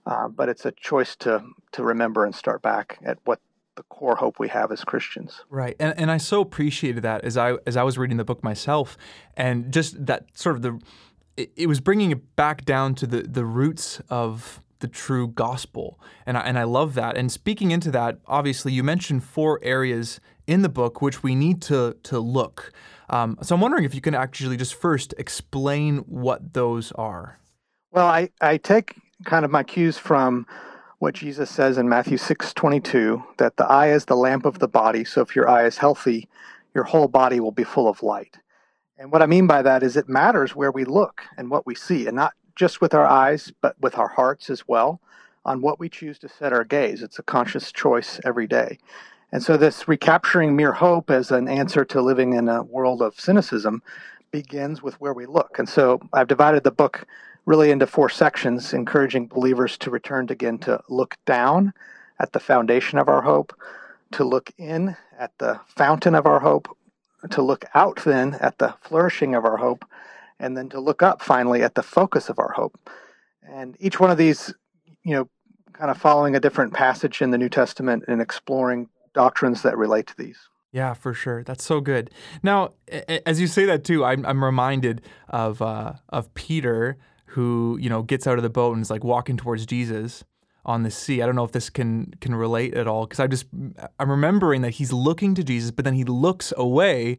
uh, 0.06 0.28
but 0.28 0.48
it's 0.48 0.66
a 0.66 0.72
choice 0.72 1.14
to 1.16 1.44
to 1.72 1.84
remember 1.84 2.24
and 2.24 2.34
start 2.34 2.60
back 2.60 2.98
at 3.04 3.18
what 3.24 3.40
the 3.76 3.84
core 3.84 4.16
hope 4.16 4.38
we 4.38 4.48
have 4.48 4.72
as 4.72 4.84
Christians. 4.84 5.44
Right. 5.48 5.76
And 5.78 5.94
and 5.96 6.10
I 6.10 6.16
so 6.16 6.40
appreciated 6.40 7.04
that 7.04 7.24
as 7.24 7.36
I 7.36 7.54
as 7.66 7.76
I 7.76 7.84
was 7.84 7.98
reading 7.98 8.16
the 8.16 8.24
book 8.24 8.42
myself 8.42 8.98
and 9.36 9.72
just 9.72 10.04
that 10.06 10.26
sort 10.34 10.56
of 10.56 10.62
the 10.62 10.80
it, 11.36 11.52
it 11.56 11.66
was 11.68 11.80
bringing 11.80 12.10
it 12.10 12.34
back 12.34 12.64
down 12.64 12.96
to 12.96 13.06
the 13.06 13.22
the 13.22 13.44
roots 13.44 14.00
of 14.10 14.60
the 14.82 14.88
true 14.88 15.28
gospel, 15.28 15.98
and 16.26 16.36
I, 16.36 16.42
and 16.42 16.58
I 16.58 16.64
love 16.64 16.92
that. 16.94 17.16
And 17.16 17.32
speaking 17.32 17.70
into 17.70 17.90
that, 17.92 18.18
obviously, 18.26 18.72
you 18.72 18.82
mentioned 18.82 19.24
four 19.24 19.58
areas 19.62 20.20
in 20.46 20.60
the 20.60 20.68
book 20.68 21.00
which 21.00 21.22
we 21.22 21.34
need 21.34 21.62
to 21.62 21.96
to 22.02 22.18
look. 22.18 22.72
Um, 23.08 23.38
so 23.42 23.54
I'm 23.54 23.60
wondering 23.60 23.84
if 23.84 23.94
you 23.94 24.00
can 24.00 24.14
actually 24.14 24.56
just 24.56 24.74
first 24.74 25.14
explain 25.16 25.98
what 25.98 26.52
those 26.52 26.92
are. 26.92 27.38
Well, 27.90 28.06
I, 28.06 28.30
I 28.40 28.56
take 28.56 28.96
kind 29.24 29.44
of 29.44 29.50
my 29.50 29.62
cues 29.62 29.98
from 29.98 30.46
what 30.98 31.14
Jesus 31.14 31.50
says 31.50 31.78
in 31.78 31.88
Matthew 31.88 32.16
6:22 32.18 33.24
that 33.38 33.56
the 33.56 33.66
eye 33.66 33.90
is 33.90 34.04
the 34.04 34.16
lamp 34.16 34.44
of 34.44 34.58
the 34.58 34.68
body. 34.68 35.04
So 35.04 35.20
if 35.20 35.34
your 35.34 35.48
eye 35.48 35.64
is 35.64 35.78
healthy, 35.78 36.28
your 36.74 36.84
whole 36.84 37.08
body 37.08 37.40
will 37.40 37.52
be 37.52 37.64
full 37.64 37.88
of 37.88 38.02
light. 38.02 38.38
And 38.98 39.10
what 39.10 39.22
I 39.22 39.26
mean 39.26 39.46
by 39.46 39.62
that 39.62 39.82
is 39.82 39.96
it 39.96 40.08
matters 40.08 40.54
where 40.54 40.70
we 40.70 40.84
look 40.84 41.22
and 41.36 41.50
what 41.50 41.66
we 41.66 41.74
see, 41.74 42.06
and 42.06 42.16
not 42.16 42.34
just 42.56 42.80
with 42.80 42.94
our 42.94 43.06
eyes, 43.06 43.52
but 43.60 43.80
with 43.80 43.98
our 43.98 44.08
hearts 44.08 44.50
as 44.50 44.66
well, 44.66 45.00
on 45.44 45.60
what 45.60 45.80
we 45.80 45.88
choose 45.88 46.18
to 46.20 46.28
set 46.28 46.52
our 46.52 46.64
gaze. 46.64 47.02
It's 47.02 47.18
a 47.18 47.22
conscious 47.22 47.72
choice 47.72 48.20
every 48.24 48.46
day. 48.46 48.78
And 49.32 49.42
so, 49.42 49.56
this 49.56 49.88
recapturing 49.88 50.54
mere 50.54 50.72
hope 50.72 51.10
as 51.10 51.30
an 51.30 51.48
answer 51.48 51.84
to 51.86 52.02
living 52.02 52.34
in 52.34 52.48
a 52.48 52.62
world 52.62 53.00
of 53.00 53.18
cynicism 53.18 53.82
begins 54.30 54.82
with 54.82 55.00
where 55.00 55.14
we 55.14 55.26
look. 55.26 55.58
And 55.58 55.68
so, 55.68 56.00
I've 56.12 56.28
divided 56.28 56.64
the 56.64 56.70
book 56.70 57.06
really 57.46 57.70
into 57.70 57.86
four 57.86 58.08
sections, 58.08 58.72
encouraging 58.72 59.26
believers 59.26 59.76
to 59.78 59.90
return 59.90 60.28
again 60.30 60.58
to 60.58 60.80
look 60.88 61.16
down 61.26 61.72
at 62.20 62.32
the 62.32 62.40
foundation 62.40 62.98
of 62.98 63.08
our 63.08 63.22
hope, 63.22 63.54
to 64.12 64.24
look 64.24 64.50
in 64.58 64.96
at 65.18 65.32
the 65.38 65.60
fountain 65.66 66.14
of 66.14 66.26
our 66.26 66.40
hope, 66.40 66.68
to 67.30 67.42
look 67.42 67.64
out 67.74 68.02
then 68.04 68.34
at 68.34 68.58
the 68.58 68.74
flourishing 68.80 69.34
of 69.34 69.44
our 69.44 69.56
hope, 69.56 69.84
and 70.42 70.56
then 70.56 70.68
to 70.68 70.80
look 70.80 71.02
up 71.02 71.22
finally 71.22 71.62
at 71.62 71.76
the 71.76 71.82
focus 71.82 72.28
of 72.28 72.38
our 72.38 72.52
hope. 72.52 72.78
And 73.42 73.76
each 73.80 74.00
one 74.00 74.10
of 74.10 74.18
these, 74.18 74.52
you 75.04 75.14
know, 75.14 75.28
kind 75.72 75.90
of 75.90 75.96
following 75.96 76.36
a 76.36 76.40
different 76.40 76.74
passage 76.74 77.22
in 77.22 77.30
the 77.30 77.38
New 77.38 77.48
Testament 77.48 78.04
and 78.08 78.20
exploring 78.20 78.88
doctrines 79.14 79.62
that 79.62 79.78
relate 79.78 80.08
to 80.08 80.16
these. 80.18 80.38
Yeah, 80.72 80.94
for 80.94 81.14
sure. 81.14 81.44
That's 81.44 81.64
so 81.64 81.80
good. 81.80 82.10
Now, 82.42 82.70
as 83.24 83.40
you 83.40 83.46
say 83.46 83.66
that 83.66 83.84
too, 83.84 84.04
I'm, 84.04 84.26
I'm 84.26 84.42
reminded 84.42 85.02
of 85.28 85.62
uh, 85.62 85.94
of 86.08 86.32
Peter, 86.34 86.96
who 87.26 87.78
you 87.80 87.88
know 87.88 88.02
gets 88.02 88.26
out 88.26 88.38
of 88.38 88.42
the 88.42 88.50
boat 88.50 88.72
and 88.72 88.82
is 88.82 88.90
like 88.90 89.04
walking 89.04 89.36
towards 89.36 89.64
Jesus 89.66 90.24
on 90.64 90.82
the 90.82 90.90
sea. 90.90 91.20
I 91.20 91.26
don't 91.26 91.36
know 91.36 91.44
if 91.44 91.52
this 91.52 91.68
can 91.68 92.14
can 92.20 92.34
relate 92.34 92.74
at 92.74 92.86
all 92.86 93.04
because 93.06 93.20
I'm 93.20 93.30
just 93.30 93.44
I'm 94.00 94.10
remembering 94.10 94.62
that 94.62 94.70
he's 94.70 94.92
looking 94.92 95.34
to 95.34 95.44
Jesus, 95.44 95.70
but 95.70 95.84
then 95.84 95.94
he 95.94 96.04
looks 96.04 96.54
away 96.56 97.18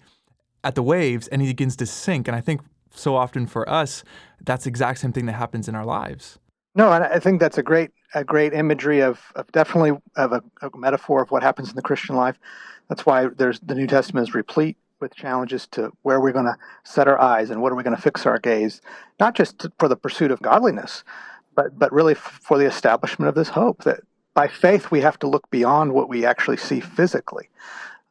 at 0.63 0.74
the 0.74 0.84
waves 0.84 1.27
and 1.27 1.42
he 1.42 1.48
begins 1.50 1.75
to 1.75 1.86
sink. 1.86 2.27
And 2.27 2.36
I 2.36 2.42
think 2.42 2.62
so 2.94 3.16
often 3.16 3.48
for 3.48 3.70
us, 3.70 4.04
that's 4.42 4.66
the 4.66 4.70
exact 4.70 5.00
same 5.00 5.12
thing 5.12 5.26
that 5.26 5.34
happens 5.34 5.68
in 5.68 5.76
our 5.76 5.86
lives. 5.86 6.40
No, 6.76 6.92
and 6.92 7.04
I 7.04 7.20
think 7.20 7.40
that's 7.40 7.58
a 7.58 7.64
great 7.64 7.92
a 8.16 8.24
great 8.24 8.54
imagery 8.54 9.02
of, 9.02 9.20
of 9.36 9.52
definitely 9.52 9.92
of 10.16 10.34
a, 10.34 10.44
a, 10.62 10.70
metaphor 10.78 11.22
of 11.22 11.32
what 11.32 11.42
happens 11.42 11.70
in 11.70 11.76
the 11.76 11.82
Christian 11.82 12.16
life. 12.16 12.38
That's 12.90 13.06
why 13.06 13.28
there's 13.28 13.60
the 13.60 13.76
New 13.76 13.88
Testament 13.88 14.28
is 14.28 14.36
replete 14.36 14.78
with 15.00 15.16
challenges 15.16 15.68
to 15.68 15.92
where 16.04 16.20
we're 16.22 16.32
going 16.32 16.46
to 16.46 16.58
set 16.84 17.08
our 17.08 17.20
eyes 17.20 17.50
and 17.50 17.62
what 17.62 17.72
are 17.72 17.76
we 17.76 17.84
going 17.84 17.96
to 17.96 18.02
fix 18.02 18.26
our 18.26 18.40
gaze, 18.40 18.82
not 19.20 19.36
just 19.36 19.60
to, 19.60 19.72
for 19.80 19.88
the 19.88 19.96
pursuit 19.96 20.32
of 20.32 20.42
godliness, 20.42 21.04
but 21.56 21.78
but 21.78 21.92
really 21.92 22.14
f- 22.14 22.40
for 22.42 22.58
the 22.58 22.66
establishment 22.66 23.30
of 23.30 23.36
this 23.36 23.50
hope 23.50 23.84
that 23.84 24.02
by 24.34 24.48
faith 24.48 24.90
we 24.92 25.02
have 25.02 25.20
to 25.20 25.28
look 25.28 25.50
beyond 25.52 25.94
what 25.94 26.10
we 26.10 26.26
actually 26.26 26.58
see 26.58 26.80
physically 26.80 27.50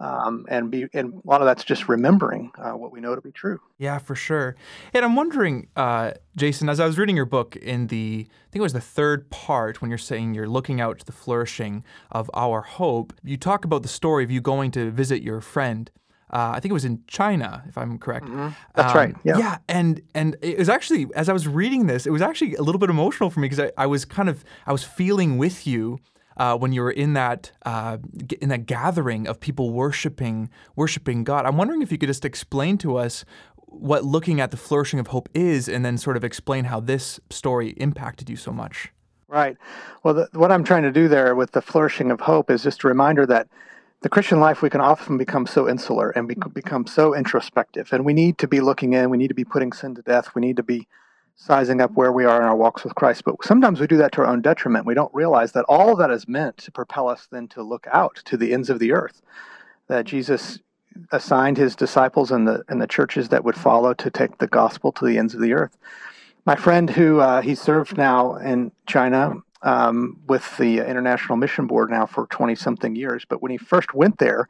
um, 0.03 0.45
and 0.49 0.69
be 0.69 0.89
and 0.93 1.15
a 1.15 1.29
lot 1.29 1.41
of 1.41 1.47
that's 1.47 1.63
just 1.63 1.89
remembering 1.89 2.51
uh, 2.59 2.73
what 2.73 2.91
we 2.91 3.01
know 3.01 3.15
to 3.15 3.21
be 3.21 3.31
true. 3.31 3.61
Yeah, 3.79 3.99
for 3.99 4.17
sure. 4.17 4.57
And 4.93 5.05
I'm 5.05 5.15
wondering, 5.15 5.69
uh, 5.77 6.13
Jason, 6.37 6.69
as 6.69 6.81
I 6.81 6.87
was 6.87 6.99
reading 6.99 7.15
your 7.15 7.25
book 7.25 7.55
in 7.55 7.87
the, 7.87 8.27
I 8.29 8.51
think 8.51 8.61
it 8.61 8.63
was 8.63 8.73
the 8.73 8.81
third 8.81 9.31
part 9.31 9.81
when 9.81 9.93
you're 9.93 9.99
saying 9.99 10.35
you're 10.35 10.49
looking 10.49 10.81
out 10.81 10.99
to 10.99 11.07
the 11.07 11.13
flourishing 11.13 11.85
of 12.11 12.29
our 12.35 12.63
hope. 12.63 13.13
You 13.23 13.37
talk 13.37 13.65
about 13.65 13.83
the 13.83 13.89
story 13.89 14.25
of 14.25 14.31
you 14.33 14.41
going 14.41 14.73
to 14.73 14.91
visit 14.91 15.23
your 15.23 15.41
friend. 15.41 15.89
Uh, 16.33 16.53
I 16.57 16.61
think 16.61 16.71
it 16.71 16.75
was 16.75 16.87
in 16.87 17.05
China, 17.07 17.63
if 17.69 17.79
I'm 17.79 17.99
correct. 17.99 18.27
Mm-hmm. 18.27 18.49
That's 18.75 18.93
um, 18.93 18.99
right. 18.99 19.15
Yeah. 19.23 19.39
Yeah, 19.39 19.59
and 19.69 20.03
and 20.15 20.37
it 20.43 20.59
was 20.59 20.69
actually 20.69 21.07
as 21.15 21.29
I 21.29 21.33
was 21.33 21.47
reading 21.47 21.87
this, 21.87 22.07
it 22.07 22.11
was 22.11 22.23
actually 22.23 22.57
a 22.57 22.63
little 22.63 22.81
bit 22.81 22.91
emotional 22.91 23.31
for 23.31 23.39
me 23.39 23.49
because 23.49 23.71
I, 23.77 23.83
I 23.85 23.87
was 23.87 24.05
kind 24.05 24.29
of 24.29 24.43
I 24.67 24.73
was 24.73 24.83
feeling 24.83 25.39
with 25.39 25.65
you 25.65 26.01
uh, 26.37 26.57
when 26.57 26.73
you 26.73 26.83
were 26.83 26.91
in 26.91 27.13
that 27.15 27.53
uh, 27.65 27.99
in 28.41 28.49
that 28.49 28.67
gathering 28.67 29.27
of 29.27 29.41
people 29.41 29.71
worshiping 29.71 30.51
worshiping 30.77 31.25
God. 31.25 31.47
I'm 31.47 31.57
wondering 31.57 31.83
if 31.83 31.93
you 31.93 31.99
could 31.99 32.09
just 32.09 32.25
explain 32.25 32.79
to 32.79 32.97
us 32.97 33.25
what 33.67 34.05
looking 34.05 34.41
at 34.41 34.51
the 34.51 34.57
flourishing 34.57 35.01
of 35.01 35.09
hope 35.09 35.29
is, 35.35 35.69
and 35.69 35.85
then 35.85 35.97
sort 35.97 36.17
of 36.17 36.25
explain 36.25 36.65
how 36.65 36.81
this 36.81 37.21
story 37.31 37.71
impacted 37.79 38.29
you 38.29 38.37
so 38.37 38.53
much. 38.53 38.93
Right. 39.29 39.57
Well, 40.03 40.15
the, 40.15 40.29
what 40.35 40.53
I'm 40.53 40.63
trying 40.63 40.83
to 40.83 40.93
do 40.93 41.09
there 41.09 41.35
with 41.35 41.53
the 41.53 41.63
flourishing 41.63 42.11
of 42.11 42.21
hope 42.21 42.51
is 42.51 42.63
just 42.63 42.85
a 42.85 42.89
reminder 42.89 43.25
that 43.27 43.49
the 44.03 44.11
Christian 44.11 44.41
life 44.41 44.61
we 44.61 44.69
can 44.69 44.83
often 44.83 45.17
become 45.17 45.47
so 45.47 45.69
insular 45.69 46.11
and 46.11 46.29
be, 46.29 46.37
become 46.53 46.87
so 46.87 47.15
introspective, 47.15 47.93
and 47.93 48.05
we 48.05 48.13
need 48.13 48.37
to 48.39 48.49
be 48.49 48.61
looking 48.61 48.93
in. 48.93 49.09
We 49.09 49.17
need 49.17 49.29
to 49.29 49.35
be 49.35 49.45
putting 49.45 49.73
sin 49.73 49.95
to 49.95 50.03
death. 50.03 50.35
We 50.35 50.43
need 50.43 50.57
to 50.57 50.63
be 50.63 50.87
sizing 51.45 51.81
up 51.81 51.91
where 51.95 52.13
we 52.13 52.25
are 52.25 52.41
in 52.41 52.47
our 52.47 52.55
walks 52.55 52.85
with 52.85 52.95
Christ. 52.95 53.25
But 53.25 53.45
sometimes 53.45 53.81
we 53.81 53.89
do 53.89 53.97
that 53.97 54.13
to 54.13 54.21
our 54.21 54.29
own 54.29 54.43
detriment. 54.43 54.87
We 54.87 54.95
don't 54.95 55.13
realize 55.13 55.53
that 55.53 55.65
all 55.69 55.97
that 55.97 56.11
is 56.11 56.29
meant 56.29 56.57
to 56.59 56.71
propel 56.71 57.09
us 57.09 57.27
then 57.33 57.49
to 57.49 57.63
look 57.63 57.87
out 57.91 58.23
to 58.27 58.37
the 58.37 58.53
ends 58.53 58.71
of 58.71 58.79
the 58.79 58.93
earth. 58.93 59.21
That 59.89 60.05
Jesus 60.05 60.61
assigned 61.11 61.57
his 61.57 61.75
disciples 61.75 62.31
and 62.31 62.47
the 62.47 62.63
and 62.69 62.81
the 62.81 62.87
churches 62.87 63.31
that 63.31 63.45
would 63.45 63.57
follow 63.57 63.93
to 63.95 64.11
take 64.11 64.39
the 64.39 64.47
gospel 64.47 64.93
to 64.93 65.05
the 65.05 65.19
ends 65.19 65.35
of 65.35 65.41
the 65.41 65.53
earth. 65.53 65.77
My 66.45 66.55
friend, 66.55 66.89
who 66.89 67.19
uh, 67.19 67.41
he 67.41 67.55
served 67.55 67.97
now 67.97 68.37
in 68.37 68.71
China 68.87 69.35
um, 69.63 70.21
with 70.29 70.57
the 70.59 70.79
International 70.79 71.37
Mission 71.37 71.67
Board 71.67 71.91
now 71.91 72.07
for 72.07 72.27
twenty 72.29 72.55
something 72.55 72.95
years, 72.95 73.25
but 73.29 73.43
when 73.43 73.51
he 73.51 73.59
first 73.59 73.95
went 73.95 74.19
there, 74.19 74.49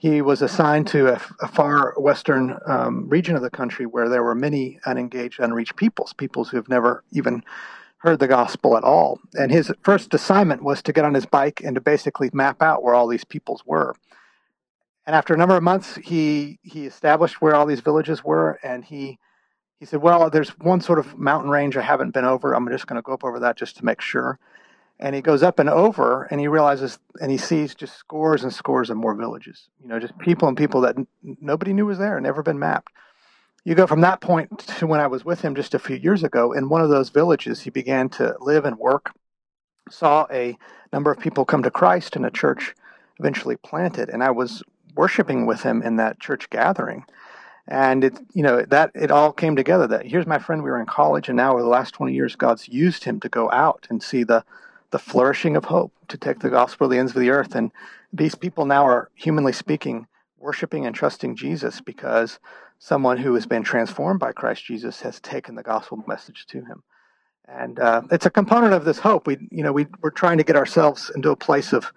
he 0.00 0.22
was 0.22 0.40
assigned 0.40 0.86
to 0.86 1.08
a, 1.08 1.20
a 1.42 1.48
far 1.48 1.92
western 1.98 2.58
um, 2.66 3.06
region 3.10 3.36
of 3.36 3.42
the 3.42 3.50
country 3.50 3.84
where 3.84 4.08
there 4.08 4.22
were 4.22 4.34
many 4.34 4.80
unengaged, 4.86 5.38
unreached 5.38 5.76
peoples, 5.76 6.14
peoples 6.14 6.48
who 6.48 6.56
have 6.56 6.70
never 6.70 7.04
even 7.12 7.44
heard 7.98 8.18
the 8.18 8.26
gospel 8.26 8.78
at 8.78 8.82
all. 8.82 9.20
And 9.34 9.52
his 9.52 9.70
first 9.82 10.14
assignment 10.14 10.62
was 10.62 10.80
to 10.84 10.94
get 10.94 11.04
on 11.04 11.12
his 11.12 11.26
bike 11.26 11.60
and 11.62 11.74
to 11.74 11.82
basically 11.82 12.30
map 12.32 12.62
out 12.62 12.82
where 12.82 12.94
all 12.94 13.08
these 13.08 13.24
peoples 13.24 13.62
were. 13.66 13.94
And 15.04 15.14
after 15.14 15.34
a 15.34 15.36
number 15.36 15.56
of 15.56 15.62
months, 15.62 15.96
he 15.96 16.58
he 16.62 16.86
established 16.86 17.42
where 17.42 17.54
all 17.54 17.66
these 17.66 17.80
villages 17.80 18.24
were, 18.24 18.58
and 18.62 18.82
he 18.82 19.18
he 19.78 19.84
said, 19.84 20.00
"Well, 20.00 20.30
there's 20.30 20.50
one 20.60 20.80
sort 20.80 20.98
of 20.98 21.18
mountain 21.18 21.50
range 21.50 21.76
I 21.76 21.82
haven't 21.82 22.14
been 22.14 22.24
over. 22.24 22.54
I'm 22.54 22.66
just 22.70 22.86
going 22.86 22.96
to 22.96 23.02
go 23.02 23.12
up 23.12 23.24
over 23.24 23.40
that 23.40 23.56
just 23.56 23.76
to 23.76 23.84
make 23.84 24.00
sure." 24.00 24.38
And 25.00 25.14
he 25.14 25.22
goes 25.22 25.42
up 25.42 25.58
and 25.58 25.68
over 25.68 26.24
and 26.24 26.38
he 26.38 26.46
realizes 26.46 26.98
and 27.20 27.30
he 27.30 27.38
sees 27.38 27.74
just 27.74 27.96
scores 27.96 28.44
and 28.44 28.52
scores 28.52 28.90
of 28.90 28.96
more 28.96 29.14
villages 29.14 29.68
you 29.82 29.88
know 29.88 29.98
just 29.98 30.16
people 30.18 30.46
and 30.46 30.56
people 30.56 30.82
that 30.82 30.96
n- 30.96 31.06
nobody 31.40 31.72
knew 31.72 31.86
was 31.86 31.98
there 31.98 32.20
never 32.20 32.42
been 32.42 32.58
mapped. 32.58 32.92
You 33.64 33.74
go 33.74 33.86
from 33.86 34.00
that 34.02 34.20
point 34.20 34.58
to 34.58 34.86
when 34.86 35.00
i 35.00 35.06
was 35.06 35.24
with 35.24 35.40
him 35.40 35.54
just 35.54 35.74
a 35.74 35.78
few 35.78 35.96
years 35.96 36.22
ago 36.22 36.52
in 36.52 36.68
one 36.68 36.82
of 36.82 36.90
those 36.90 37.08
villages 37.10 37.62
he 37.62 37.70
began 37.70 38.08
to 38.10 38.36
live 38.40 38.64
and 38.64 38.78
work 38.78 39.12
saw 39.90 40.26
a 40.30 40.56
number 40.92 41.10
of 41.10 41.18
people 41.18 41.44
come 41.44 41.62
to 41.62 41.70
christ 41.70 42.14
and 42.16 42.24
a 42.24 42.30
church 42.30 42.74
eventually 43.18 43.56
planted 43.56 44.08
and 44.08 44.22
i 44.22 44.30
was 44.30 44.62
worshiping 44.94 45.46
with 45.46 45.62
him 45.62 45.82
in 45.82 45.96
that 45.96 46.20
church 46.20 46.50
gathering. 46.50 47.04
And 47.68 48.02
it 48.04 48.18
you 48.34 48.42
know 48.42 48.62
that 48.62 48.90
it 48.94 49.10
all 49.10 49.32
came 49.32 49.54
together 49.54 49.86
that 49.86 50.06
here's 50.06 50.26
my 50.26 50.38
friend 50.38 50.62
we 50.62 50.70
were 50.70 50.80
in 50.80 50.86
college 50.86 51.28
and 51.28 51.36
now 51.36 51.52
over 51.52 51.62
the 51.62 51.68
last 51.68 51.94
20 51.94 52.12
years 52.12 52.34
god's 52.34 52.68
used 52.68 53.04
him 53.04 53.20
to 53.20 53.28
go 53.28 53.50
out 53.52 53.86
and 53.90 54.02
see 54.02 54.24
the 54.24 54.44
the 54.90 54.98
flourishing 54.98 55.56
of 55.56 55.66
hope 55.66 55.92
to 56.08 56.18
take 56.18 56.40
the 56.40 56.50
gospel 56.50 56.88
to 56.88 56.94
the 56.94 56.98
ends 56.98 57.12
of 57.14 57.20
the 57.20 57.30
earth. 57.30 57.54
And 57.54 57.70
these 58.12 58.34
people 58.34 58.66
now 58.66 58.84
are, 58.84 59.10
humanly 59.14 59.52
speaking, 59.52 60.06
worshiping 60.38 60.86
and 60.86 60.94
trusting 60.94 61.36
Jesus 61.36 61.80
because 61.80 62.38
someone 62.78 63.18
who 63.18 63.34
has 63.34 63.46
been 63.46 63.62
transformed 63.62 64.20
by 64.20 64.32
Christ 64.32 64.64
Jesus 64.64 65.02
has 65.02 65.20
taken 65.20 65.54
the 65.54 65.62
gospel 65.62 66.02
message 66.06 66.46
to 66.48 66.64
him. 66.64 66.82
And 67.46 67.78
uh, 67.78 68.02
it's 68.10 68.26
a 68.26 68.30
component 68.30 68.72
of 68.72 68.84
this 68.84 69.00
hope. 69.00 69.26
We, 69.26 69.48
you 69.50 69.62
know, 69.62 69.72
we, 69.72 69.86
we're 70.00 70.10
trying 70.10 70.38
to 70.38 70.44
get 70.44 70.56
ourselves 70.56 71.10
into 71.14 71.30
a 71.30 71.36
place 71.36 71.72
of, 71.72 71.92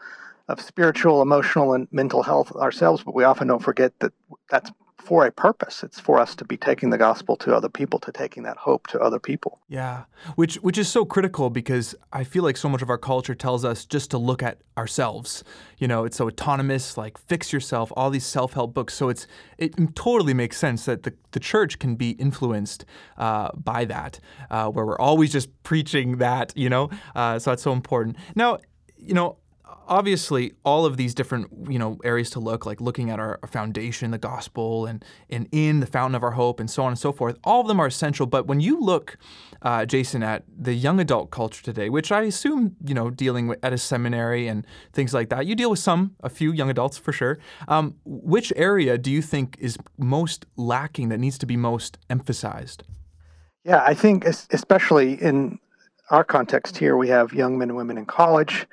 of 0.47 0.59
spiritual, 0.59 1.21
emotional, 1.21 1.73
and 1.73 1.87
mental 1.91 2.23
health 2.23 2.51
ourselves, 2.55 3.03
but 3.03 3.15
we 3.15 3.23
often 3.23 3.47
don't 3.47 3.63
forget 3.63 3.93
that 3.99 4.13
that's 4.49 4.71
for 5.03 5.25
a 5.25 5.31
purpose. 5.31 5.83
It's 5.83 5.99
for 5.99 6.19
us 6.19 6.35
to 6.35 6.45
be 6.45 6.57
taking 6.57 6.89
the 6.89 6.97
gospel 6.97 7.35
to 7.37 7.53
other 7.53 7.69
people, 7.69 7.99
to 7.99 8.11
taking 8.11 8.43
that 8.43 8.57
hope 8.57 8.87
to 8.87 8.99
other 8.99 9.19
people. 9.19 9.59
Yeah, 9.67 10.03
which 10.35 10.55
which 10.55 10.77
is 10.77 10.87
so 10.87 11.05
critical 11.05 11.49
because 11.49 11.95
I 12.11 12.23
feel 12.23 12.43
like 12.43 12.57
so 12.57 12.69
much 12.69 12.81
of 12.81 12.89
our 12.89 12.97
culture 12.97 13.35
tells 13.35 13.65
us 13.65 13.85
just 13.85 14.11
to 14.11 14.17
look 14.17 14.41
at 14.41 14.59
ourselves. 14.77 15.43
You 15.77 15.87
know, 15.87 16.05
it's 16.05 16.17
so 16.17 16.27
autonomous, 16.27 16.97
like 16.97 17.17
fix 17.17 17.51
yourself, 17.51 17.91
all 17.97 18.09
these 18.09 18.25
self-help 18.25 18.73
books. 18.73 18.93
So 18.93 19.09
it's 19.09 19.27
it 19.57 19.73
totally 19.95 20.33
makes 20.33 20.57
sense 20.57 20.85
that 20.85 21.03
the, 21.03 21.13
the 21.31 21.39
church 21.39 21.79
can 21.79 21.95
be 21.95 22.11
influenced 22.11 22.85
uh, 23.17 23.49
by 23.55 23.85
that, 23.85 24.19
uh, 24.49 24.69
where 24.69 24.85
we're 24.85 24.99
always 24.99 25.31
just 25.31 25.49
preaching 25.63 26.17
that, 26.17 26.53
you 26.55 26.69
know. 26.69 26.89
Uh, 27.13 27.39
so 27.39 27.51
that's 27.51 27.63
so 27.63 27.73
important. 27.73 28.15
Now, 28.35 28.59
you 28.97 29.13
know, 29.13 29.37
obviously 29.87 30.53
all 30.63 30.85
of 30.85 30.97
these 30.97 31.13
different 31.13 31.47
you 31.69 31.77
know 31.77 31.97
areas 32.03 32.29
to 32.31 32.39
look 32.39 32.65
like 32.65 32.81
looking 32.81 33.09
at 33.09 33.19
our, 33.19 33.39
foundation 33.47 34.11
the 34.11 34.17
gospel 34.17 34.85
and 34.85 35.03
and 35.29 35.47
in 35.51 35.79
the 35.79 35.85
fountain 35.85 36.15
of 36.15 36.23
our 36.23 36.31
hope 36.31 36.59
and 36.59 36.69
so 36.69 36.83
on 36.83 36.89
and 36.89 36.97
so 36.99 37.11
forth 37.11 37.37
all 37.43 37.61
of 37.61 37.67
them 37.67 37.79
are 37.79 37.87
essential. 37.87 38.25
But 38.25 38.47
when 38.47 38.59
you 38.59 38.79
look 38.79 39.17
uh, 39.61 39.85
jason 39.85 40.23
at 40.23 40.43
the 40.47 40.73
young 40.73 40.99
adult 40.99 41.31
culture 41.31 41.63
today 41.63 41.89
which 41.89 42.11
i 42.11 42.21
assume 42.21 42.75
you 42.85 42.93
know 42.93 43.09
dealing 43.09 43.47
with 43.47 43.59
at 43.63 43.73
a 43.73 43.77
seminary 43.77 44.47
and 44.47 44.65
things 44.91 45.13
like 45.13 45.29
that 45.29 45.45
you 45.45 45.55
deal 45.55 45.69
with 45.69 45.79
some 45.79 46.15
a 46.21 46.29
few 46.29 46.51
young 46.51 46.69
adults 46.69 46.97
for 46.97 47.11
sure. 47.11 47.37
Um, 47.67 47.95
which 48.05 48.51
area 48.55 48.97
do 48.97 49.11
you 49.11 49.21
think 49.21 49.57
is 49.59 49.77
most 49.97 50.45
lacking 50.55 51.09
that 51.09 51.19
needs 51.19 51.37
to 51.39 51.45
be 51.45 51.57
most 51.57 51.97
emphasized? 52.09 52.83
Yeah 53.63 53.83
i 53.85 53.93
think 53.93 54.25
especially 54.25 55.21
in 55.21 55.59
our 56.09 56.23
context 56.23 56.77
here 56.77 56.97
we 56.97 57.07
have 57.07 57.33
young 57.33 57.57
men 57.57 57.69
and 57.69 57.77
women 57.77 57.97
in 57.97 58.05
college 58.05 58.67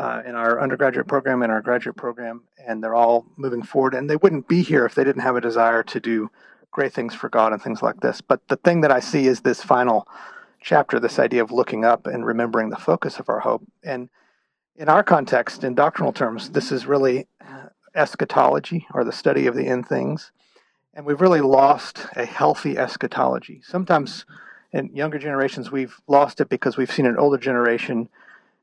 uh, 0.00 0.22
in 0.24 0.34
our 0.34 0.62
undergraduate 0.62 1.06
program 1.06 1.42
and 1.42 1.52
our 1.52 1.60
graduate 1.60 1.94
program, 1.94 2.42
and 2.66 2.82
they're 2.82 2.94
all 2.94 3.26
moving 3.36 3.62
forward. 3.62 3.92
And 3.92 4.08
they 4.08 4.16
wouldn't 4.16 4.48
be 4.48 4.62
here 4.62 4.86
if 4.86 4.94
they 4.94 5.04
didn't 5.04 5.20
have 5.20 5.36
a 5.36 5.42
desire 5.42 5.82
to 5.82 6.00
do 6.00 6.30
great 6.70 6.94
things 6.94 7.14
for 7.14 7.28
God 7.28 7.52
and 7.52 7.62
things 7.62 7.82
like 7.82 8.00
this. 8.00 8.22
But 8.22 8.48
the 8.48 8.56
thing 8.56 8.80
that 8.80 8.90
I 8.90 9.00
see 9.00 9.26
is 9.26 9.40
this 9.40 9.62
final 9.62 10.08
chapter, 10.58 10.98
this 10.98 11.18
idea 11.18 11.42
of 11.42 11.52
looking 11.52 11.84
up 11.84 12.06
and 12.06 12.24
remembering 12.24 12.70
the 12.70 12.76
focus 12.76 13.18
of 13.18 13.28
our 13.28 13.40
hope. 13.40 13.62
And 13.82 14.08
in 14.74 14.88
our 14.88 15.02
context, 15.02 15.64
in 15.64 15.74
doctrinal 15.74 16.14
terms, 16.14 16.48
this 16.48 16.72
is 16.72 16.86
really 16.86 17.26
eschatology 17.94 18.86
or 18.94 19.04
the 19.04 19.12
study 19.12 19.46
of 19.46 19.54
the 19.54 19.66
end 19.66 19.86
things. 19.86 20.32
And 20.94 21.04
we've 21.04 21.20
really 21.20 21.42
lost 21.42 22.06
a 22.16 22.24
healthy 22.24 22.78
eschatology. 22.78 23.60
Sometimes 23.64 24.24
in 24.72 24.96
younger 24.96 25.18
generations, 25.18 25.70
we've 25.70 25.96
lost 26.08 26.40
it 26.40 26.48
because 26.48 26.78
we've 26.78 26.90
seen 26.90 27.04
an 27.04 27.18
older 27.18 27.36
generation, 27.36 28.08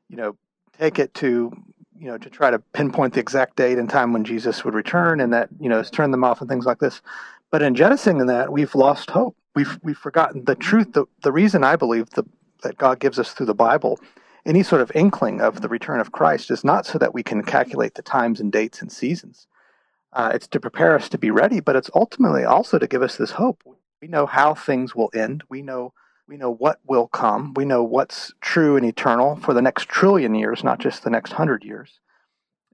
you 0.08 0.16
know, 0.16 0.36
take 0.78 0.98
it 0.98 1.14
to 1.14 1.52
you 1.98 2.06
know 2.06 2.18
to 2.18 2.30
try 2.30 2.50
to 2.50 2.58
pinpoint 2.72 3.14
the 3.14 3.20
exact 3.20 3.56
date 3.56 3.78
and 3.78 3.90
time 3.90 4.12
when 4.12 4.24
Jesus 4.24 4.64
would 4.64 4.74
return, 4.74 5.20
and 5.20 5.32
that 5.32 5.48
you 5.60 5.68
know 5.68 5.82
turn 5.82 6.10
them 6.10 6.24
off 6.24 6.40
and 6.40 6.48
things 6.48 6.66
like 6.66 6.78
this. 6.78 7.02
But 7.50 7.62
in 7.62 7.74
jettisoning 7.74 8.26
that, 8.26 8.52
we've 8.52 8.74
lost 8.74 9.10
hope. 9.10 9.36
We've 9.54 9.78
we've 9.82 9.98
forgotten 9.98 10.44
the 10.44 10.54
truth. 10.54 10.92
The 10.92 11.06
the 11.22 11.32
reason 11.32 11.64
I 11.64 11.76
believe 11.76 12.10
the, 12.10 12.24
that 12.62 12.78
God 12.78 13.00
gives 13.00 13.18
us 13.18 13.32
through 13.32 13.46
the 13.46 13.54
Bible 13.54 13.98
any 14.48 14.62
sort 14.62 14.80
of 14.80 14.90
inkling 14.94 15.42
of 15.42 15.60
the 15.60 15.68
return 15.68 16.00
of 16.00 16.12
Christ 16.12 16.50
is 16.50 16.64
not 16.64 16.86
so 16.86 16.98
that 16.98 17.12
we 17.12 17.22
can 17.22 17.42
calculate 17.42 17.94
the 17.94 18.02
times 18.02 18.40
and 18.40 18.50
dates 18.50 18.80
and 18.80 18.90
seasons. 18.90 19.46
Uh, 20.12 20.30
it's 20.32 20.46
to 20.48 20.58
prepare 20.58 20.94
us 20.94 21.08
to 21.10 21.18
be 21.18 21.30
ready, 21.30 21.60
but 21.60 21.76
it's 21.76 21.90
ultimately 21.94 22.44
also 22.44 22.78
to 22.78 22.86
give 22.86 23.02
us 23.02 23.16
this 23.16 23.32
hope. 23.32 23.62
We 24.00 24.08
know 24.08 24.24
how 24.24 24.54
things 24.54 24.94
will 24.94 25.10
end. 25.14 25.44
We 25.50 25.60
know 25.60 25.92
we 26.28 26.36
know 26.36 26.52
what 26.52 26.78
will 26.86 27.08
come. 27.08 27.54
We 27.54 27.64
know 27.64 27.82
what's 27.82 28.32
true 28.40 28.76
and 28.76 28.84
eternal 28.84 29.36
for 29.36 29.54
the 29.54 29.62
next 29.62 29.88
trillion 29.88 30.34
years, 30.34 30.62
not 30.62 30.78
just 30.78 31.02
the 31.02 31.10
next 31.10 31.32
hundred 31.32 31.64
years. 31.64 32.00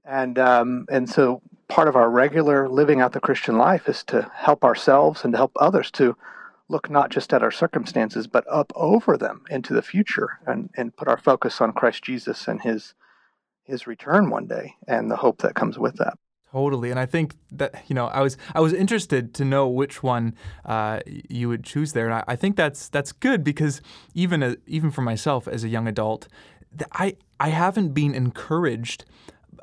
And 0.03 0.37
um, 0.37 0.85
and 0.91 1.09
so 1.09 1.41
part 1.67 1.87
of 1.87 1.95
our 1.95 2.09
regular 2.09 2.69
living 2.69 3.01
out 3.01 3.13
the 3.13 3.19
Christian 3.19 3.57
life 3.57 3.87
is 3.87 4.03
to 4.05 4.29
help 4.35 4.63
ourselves 4.63 5.23
and 5.23 5.33
to 5.33 5.37
help 5.37 5.53
others 5.55 5.89
to 5.91 6.15
look 6.67 6.89
not 6.89 7.09
just 7.09 7.33
at 7.33 7.41
our 7.41 7.51
circumstances, 7.51 8.27
but 8.27 8.45
up 8.49 8.73
over 8.75 9.17
them 9.17 9.43
into 9.49 9.73
the 9.73 9.81
future 9.81 10.39
and, 10.45 10.69
and 10.75 10.95
put 10.95 11.07
our 11.07 11.17
focus 11.17 11.61
on 11.61 11.71
Christ 11.71 12.03
Jesus 12.03 12.47
and 12.47 12.61
his 12.61 12.93
his 13.63 13.87
return 13.87 14.29
one 14.29 14.45
day 14.45 14.75
and 14.87 15.09
the 15.09 15.15
hope 15.15 15.39
that 15.41 15.55
comes 15.55 15.79
with 15.79 15.95
that. 15.95 16.19
Totally, 16.51 16.89
and 16.89 16.99
I 16.99 17.05
think 17.05 17.35
that 17.51 17.83
you 17.87 17.95
know 17.95 18.07
I 18.07 18.21
was 18.21 18.37
I 18.53 18.61
was 18.61 18.71
interested 18.71 19.33
to 19.33 19.45
know 19.45 19.67
which 19.67 20.01
one 20.01 20.35
uh, 20.63 21.01
you 21.05 21.49
would 21.49 21.63
choose 21.63 21.91
there, 21.93 22.05
and 22.05 22.13
I, 22.15 22.23
I, 22.29 22.35
think 22.37 22.55
that's 22.55 22.87
that's 22.87 23.11
good 23.11 23.43
because 23.43 23.81
even 24.13 24.41
a, 24.41 24.55
even 24.65 24.89
for 24.89 25.01
myself 25.01 25.49
as 25.49 25.65
a 25.65 25.69
young 25.69 25.85
adult, 25.87 26.29
I 26.93 27.17
I 27.41 27.49
haven't 27.49 27.89
been 27.89 28.15
encouraged 28.15 29.03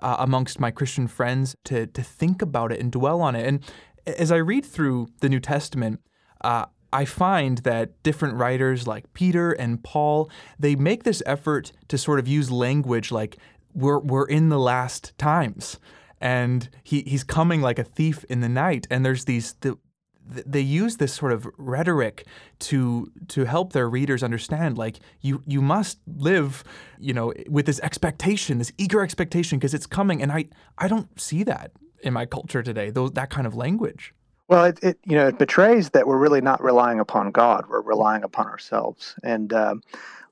uh, 0.03 0.17
amongst 0.19 0.61
my 0.61 0.71
Christian 0.71 1.07
friends 1.07 1.57
to 1.65 1.87
to 1.87 2.03
think 2.03 2.43
about 2.43 2.73
it 2.73 2.81
and 2.81 2.93
dwell 2.93 3.23
on 3.23 3.37
it. 3.37 3.47
And 3.47 3.61
as 4.07 4.31
I 4.31 4.37
read 4.37 4.67
through 4.67 5.09
the 5.21 5.29
New 5.29 5.41
Testament, 5.41 6.01
uh, 6.43 6.67
I 6.93 7.05
find 7.05 7.59
that 7.59 8.03
different 8.03 8.35
writers 8.35 8.87
like 8.87 9.13
Peter 9.15 9.53
and 9.53 9.83
Paul 9.83 10.31
they 10.59 10.77
make 10.77 11.05
this 11.05 11.23
effort 11.25 11.73
to 11.89 11.97
sort 11.97 12.19
of 12.19 12.29
use 12.29 12.51
language 12.51 13.11
like 13.11 13.39
we're 13.73 14.01
we're 14.01 14.27
in 14.27 14.51
the 14.51 14.59
last 14.59 15.17
times 15.17 15.79
and 16.23 16.71
he 16.85 17.03
he's 17.03 17.25
coming 17.25 17.61
like 17.61 17.79
a 17.79 17.85
thief 17.85 18.25
in 18.31 18.41
the 18.41 18.49
night. 18.49 18.87
And 18.91 19.05
there's 19.05 19.27
these 19.27 19.55
the, 19.61 19.77
they 20.25 20.61
use 20.61 20.99
this 20.99 21.13
sort 21.13 21.33
of 21.33 21.47
rhetoric 21.59 22.25
to 22.61 23.11
to 23.29 23.45
help 23.45 23.73
their 23.73 23.91
readers 23.91 24.23
understand 24.23 24.79
like 24.79 25.01
you 25.21 25.43
you 25.47 25.61
must 25.61 25.99
live 26.07 26.63
you 26.99 27.13
know 27.13 27.35
with 27.49 27.67
this 27.67 27.81
expectation 27.81 28.59
this 28.59 28.73
eager 28.79 29.03
expectation 29.03 29.59
because 29.59 29.75
it's 29.75 29.87
coming. 29.87 30.23
And 30.23 30.33
i 30.33 30.47
i 30.79 30.89
don't 30.89 31.21
see 31.21 31.43
that 31.43 31.73
in 32.03 32.13
my 32.15 32.25
culture 32.25 32.63
today 32.63 32.89
those 32.91 33.11
that 33.13 33.29
kind 33.29 33.47
of 33.47 33.57
language. 33.57 34.15
Well 34.47 34.65
it, 34.65 34.79
it 34.81 34.99
you 35.05 35.17
know 35.17 35.27
it 35.27 35.39
betrays 35.39 35.91
that 35.91 36.07
we're 36.07 36.19
really 36.19 36.41
not 36.41 36.63
relying 36.63 37.01
upon 37.01 37.33
god 37.33 37.67
we're 37.69 37.83
relying 37.83 38.23
upon 38.23 38.47
ourselves. 38.47 39.17
And 39.25 39.53
um, 39.53 39.83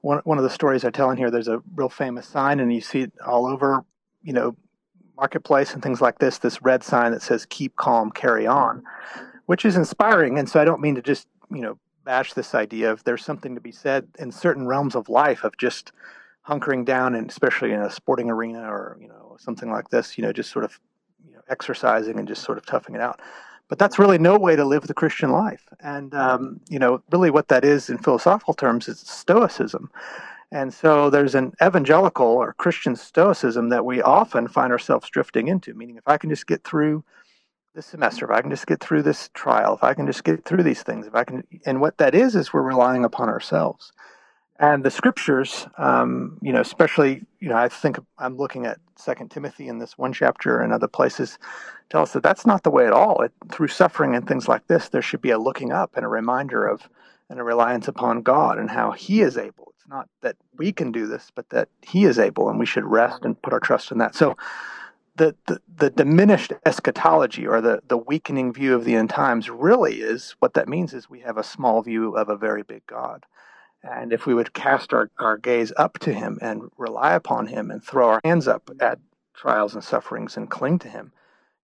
one, 0.02 0.20
one 0.22 0.38
of 0.38 0.44
the 0.44 0.50
stories 0.50 0.84
i 0.84 0.90
tell 0.90 1.10
in 1.10 1.16
here 1.16 1.32
there's 1.32 1.48
a 1.48 1.60
real 1.74 1.88
famous 1.88 2.28
sign 2.28 2.60
and 2.60 2.72
you 2.72 2.80
see 2.80 3.00
it 3.00 3.12
all 3.26 3.44
over 3.44 3.84
you 4.22 4.32
know 4.32 4.54
marketplace 5.20 5.74
and 5.74 5.82
things 5.82 6.00
like 6.00 6.18
this, 6.18 6.38
this 6.38 6.62
red 6.62 6.82
sign 6.82 7.12
that 7.12 7.20
says 7.20 7.46
keep 7.50 7.76
calm, 7.76 8.10
carry 8.10 8.46
on, 8.46 8.82
which 9.44 9.66
is 9.66 9.76
inspiring. 9.76 10.38
And 10.38 10.48
so 10.48 10.58
I 10.58 10.64
don't 10.64 10.80
mean 10.80 10.94
to 10.94 11.02
just, 11.02 11.28
you 11.50 11.60
know, 11.60 11.78
bash 12.06 12.32
this 12.32 12.54
idea 12.54 12.90
of 12.90 13.04
there's 13.04 13.22
something 13.22 13.54
to 13.54 13.60
be 13.60 13.70
said 13.70 14.08
in 14.18 14.32
certain 14.32 14.66
realms 14.66 14.94
of 14.94 15.10
life 15.10 15.44
of 15.44 15.54
just 15.58 15.92
hunkering 16.48 16.86
down 16.86 17.14
and 17.14 17.28
especially 17.28 17.72
in 17.72 17.82
a 17.82 17.90
sporting 17.90 18.30
arena 18.30 18.62
or, 18.62 18.96
you 18.98 19.08
know, 19.08 19.36
something 19.38 19.70
like 19.70 19.90
this, 19.90 20.16
you 20.16 20.24
know, 20.24 20.32
just 20.32 20.50
sort 20.50 20.64
of 20.64 20.80
you 21.28 21.34
know, 21.34 21.42
exercising 21.50 22.18
and 22.18 22.26
just 22.26 22.42
sort 22.42 22.56
of 22.56 22.64
toughing 22.64 22.94
it 22.94 23.02
out. 23.02 23.20
But 23.68 23.78
that's 23.78 23.98
really 23.98 24.18
no 24.18 24.38
way 24.38 24.56
to 24.56 24.64
live 24.64 24.86
the 24.86 24.94
Christian 24.94 25.30
life. 25.30 25.68
And, 25.80 26.14
um, 26.14 26.60
you 26.70 26.78
know, 26.78 27.02
really 27.12 27.30
what 27.30 27.48
that 27.48 27.62
is 27.62 27.90
in 27.90 27.98
philosophical 27.98 28.54
terms 28.54 28.88
is 28.88 28.98
stoicism. 29.00 29.90
And 30.52 30.74
so 30.74 31.10
there's 31.10 31.34
an 31.34 31.52
evangelical 31.62 32.26
or 32.26 32.54
Christian 32.54 32.96
stoicism 32.96 33.68
that 33.68 33.84
we 33.84 34.02
often 34.02 34.48
find 34.48 34.72
ourselves 34.72 35.08
drifting 35.08 35.46
into, 35.46 35.74
meaning 35.74 35.96
if 35.96 36.08
I 36.08 36.18
can 36.18 36.30
just 36.30 36.46
get 36.46 36.64
through 36.64 37.04
this 37.74 37.86
semester, 37.86 38.24
if 38.24 38.32
I 38.32 38.40
can 38.40 38.50
just 38.50 38.66
get 38.66 38.80
through 38.80 39.02
this 39.02 39.30
trial, 39.32 39.74
if 39.74 39.84
I 39.84 39.94
can 39.94 40.06
just 40.06 40.24
get 40.24 40.44
through 40.44 40.64
these 40.64 40.82
things, 40.82 41.06
if 41.06 41.14
I 41.14 41.22
can, 41.22 41.44
and 41.64 41.80
what 41.80 41.98
that 41.98 42.16
is, 42.16 42.34
is 42.34 42.52
we're 42.52 42.62
relying 42.62 43.04
upon 43.04 43.28
ourselves. 43.28 43.92
And 44.58 44.84
the 44.84 44.90
scriptures, 44.90 45.68
um, 45.78 46.36
you 46.42 46.52
know, 46.52 46.60
especially, 46.60 47.22
you 47.38 47.48
know, 47.48 47.56
I 47.56 47.68
think 47.68 47.98
I'm 48.18 48.36
looking 48.36 48.66
at 48.66 48.78
Second 48.96 49.30
Timothy 49.30 49.68
in 49.68 49.78
this 49.78 49.96
one 49.96 50.12
chapter 50.12 50.60
and 50.60 50.72
other 50.72 50.88
places, 50.88 51.38
tell 51.88 52.02
us 52.02 52.12
that 52.12 52.24
that's 52.24 52.44
not 52.44 52.64
the 52.64 52.70
way 52.70 52.86
at 52.86 52.92
all. 52.92 53.22
It, 53.22 53.32
through 53.50 53.68
suffering 53.68 54.16
and 54.16 54.26
things 54.26 54.48
like 54.48 54.66
this, 54.66 54.88
there 54.88 55.00
should 55.00 55.22
be 55.22 55.30
a 55.30 55.38
looking 55.38 55.70
up 55.72 55.96
and 55.96 56.04
a 56.04 56.08
reminder 56.08 56.66
of 56.66 56.88
and 57.30 57.38
a 57.38 57.44
reliance 57.44 57.86
upon 57.86 58.22
God 58.22 58.58
and 58.58 58.68
how 58.68 58.90
He 58.90 59.22
is 59.22 59.38
able 59.38 59.69
not 59.90 60.08
that 60.22 60.36
we 60.56 60.72
can 60.72 60.92
do 60.92 61.06
this, 61.06 61.30
but 61.34 61.50
that 61.50 61.68
He 61.82 62.04
is 62.04 62.18
able, 62.18 62.48
and 62.48 62.58
we 62.58 62.66
should 62.66 62.84
rest 62.84 63.24
and 63.24 63.40
put 63.42 63.52
our 63.52 63.60
trust 63.60 63.90
in 63.90 63.98
that. 63.98 64.14
So, 64.14 64.36
the, 65.16 65.36
the, 65.46 65.60
the 65.76 65.90
diminished 65.90 66.52
eschatology 66.64 67.46
or 67.46 67.60
the, 67.60 67.82
the 67.88 67.98
weakening 67.98 68.54
view 68.54 68.74
of 68.74 68.84
the 68.84 68.94
end 68.94 69.10
times 69.10 69.50
really 69.50 70.00
is 70.00 70.34
what 70.38 70.54
that 70.54 70.68
means 70.68 70.94
is 70.94 71.10
we 71.10 71.20
have 71.20 71.36
a 71.36 71.44
small 71.44 71.82
view 71.82 72.16
of 72.16 72.30
a 72.30 72.36
very 72.36 72.62
big 72.62 72.86
God. 72.86 73.26
And 73.82 74.12
if 74.12 74.24
we 74.24 74.34
would 74.34 74.54
cast 74.54 74.94
our, 74.94 75.10
our 75.18 75.36
gaze 75.36 75.72
up 75.76 75.98
to 76.00 76.14
Him 76.14 76.38
and 76.40 76.70
rely 76.78 77.12
upon 77.12 77.46
Him 77.46 77.70
and 77.70 77.84
throw 77.84 78.08
our 78.08 78.20
hands 78.24 78.48
up 78.48 78.70
at 78.80 78.98
trials 79.34 79.74
and 79.74 79.84
sufferings 79.84 80.36
and 80.36 80.48
cling 80.48 80.78
to 80.80 80.88
Him, 80.88 81.12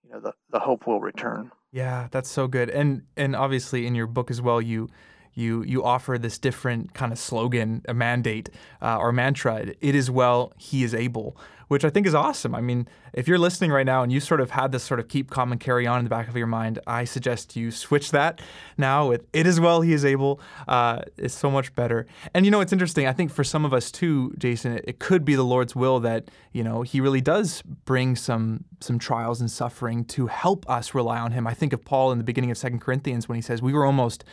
you 0.04 0.10
know, 0.10 0.20
the, 0.20 0.32
the 0.50 0.60
hope 0.60 0.86
will 0.86 1.00
return. 1.00 1.50
Yeah, 1.72 2.08
that's 2.10 2.30
so 2.30 2.46
good. 2.46 2.70
And 2.70 3.02
and 3.16 3.36
obviously 3.36 3.86
in 3.86 3.94
your 3.94 4.06
book 4.06 4.30
as 4.30 4.40
well, 4.40 4.62
you 4.62 4.88
you 5.36 5.62
you 5.62 5.84
offer 5.84 6.18
this 6.18 6.38
different 6.38 6.94
kind 6.94 7.12
of 7.12 7.18
slogan, 7.18 7.82
a 7.86 7.94
mandate 7.94 8.48
uh, 8.82 8.98
or 8.98 9.12
mantra. 9.12 9.74
It 9.80 9.94
is 9.94 10.10
well, 10.10 10.52
he 10.56 10.82
is 10.82 10.94
able, 10.94 11.36
which 11.68 11.84
I 11.84 11.90
think 11.90 12.06
is 12.06 12.14
awesome. 12.14 12.54
I 12.54 12.60
mean, 12.60 12.86
if 13.12 13.26
you're 13.26 13.38
listening 13.38 13.72
right 13.72 13.86
now 13.86 14.02
and 14.02 14.12
you 14.12 14.20
sort 14.20 14.40
of 14.40 14.50
had 14.50 14.72
this 14.72 14.84
sort 14.84 15.00
of 15.00 15.08
keep 15.08 15.30
calm 15.30 15.50
and 15.50 15.60
carry 15.60 15.86
on 15.86 15.98
in 15.98 16.04
the 16.04 16.10
back 16.10 16.28
of 16.28 16.36
your 16.36 16.46
mind, 16.46 16.78
I 16.86 17.04
suggest 17.04 17.56
you 17.56 17.70
switch 17.70 18.12
that 18.12 18.40
now 18.78 19.08
with 19.08 19.26
it 19.32 19.46
is 19.46 19.58
well, 19.58 19.80
he 19.80 19.92
is 19.92 20.04
able. 20.04 20.40
Uh, 20.68 21.02
it's 21.16 21.34
so 21.34 21.50
much 21.50 21.74
better. 21.74 22.06
And 22.34 22.44
you 22.44 22.50
know, 22.50 22.60
it's 22.60 22.72
interesting. 22.72 23.06
I 23.06 23.12
think 23.12 23.32
for 23.32 23.44
some 23.44 23.64
of 23.64 23.72
us 23.74 23.90
too, 23.90 24.32
Jason, 24.38 24.72
it, 24.72 24.84
it 24.86 24.98
could 24.98 25.24
be 25.24 25.34
the 25.34 25.42
Lord's 25.42 25.74
will 25.74 26.00
that 26.00 26.30
you 26.52 26.62
know 26.62 26.82
He 26.82 27.00
really 27.00 27.20
does 27.20 27.62
bring 27.62 28.16
some 28.16 28.64
some 28.80 28.98
trials 28.98 29.40
and 29.40 29.50
suffering 29.50 30.04
to 30.04 30.28
help 30.28 30.68
us 30.70 30.94
rely 30.94 31.18
on 31.18 31.32
Him. 31.32 31.46
I 31.46 31.54
think 31.54 31.72
of 31.72 31.84
Paul 31.84 32.12
in 32.12 32.18
the 32.18 32.24
beginning 32.24 32.50
of 32.50 32.58
Second 32.58 32.80
Corinthians 32.80 33.28
when 33.28 33.36
he 33.36 33.42
says 33.42 33.60
we 33.60 33.72
were 33.72 33.84
almost 33.84 34.24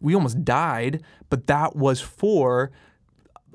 we 0.00 0.14
almost 0.14 0.44
died, 0.44 1.02
but 1.30 1.46
that 1.46 1.76
was 1.76 2.00
for 2.00 2.70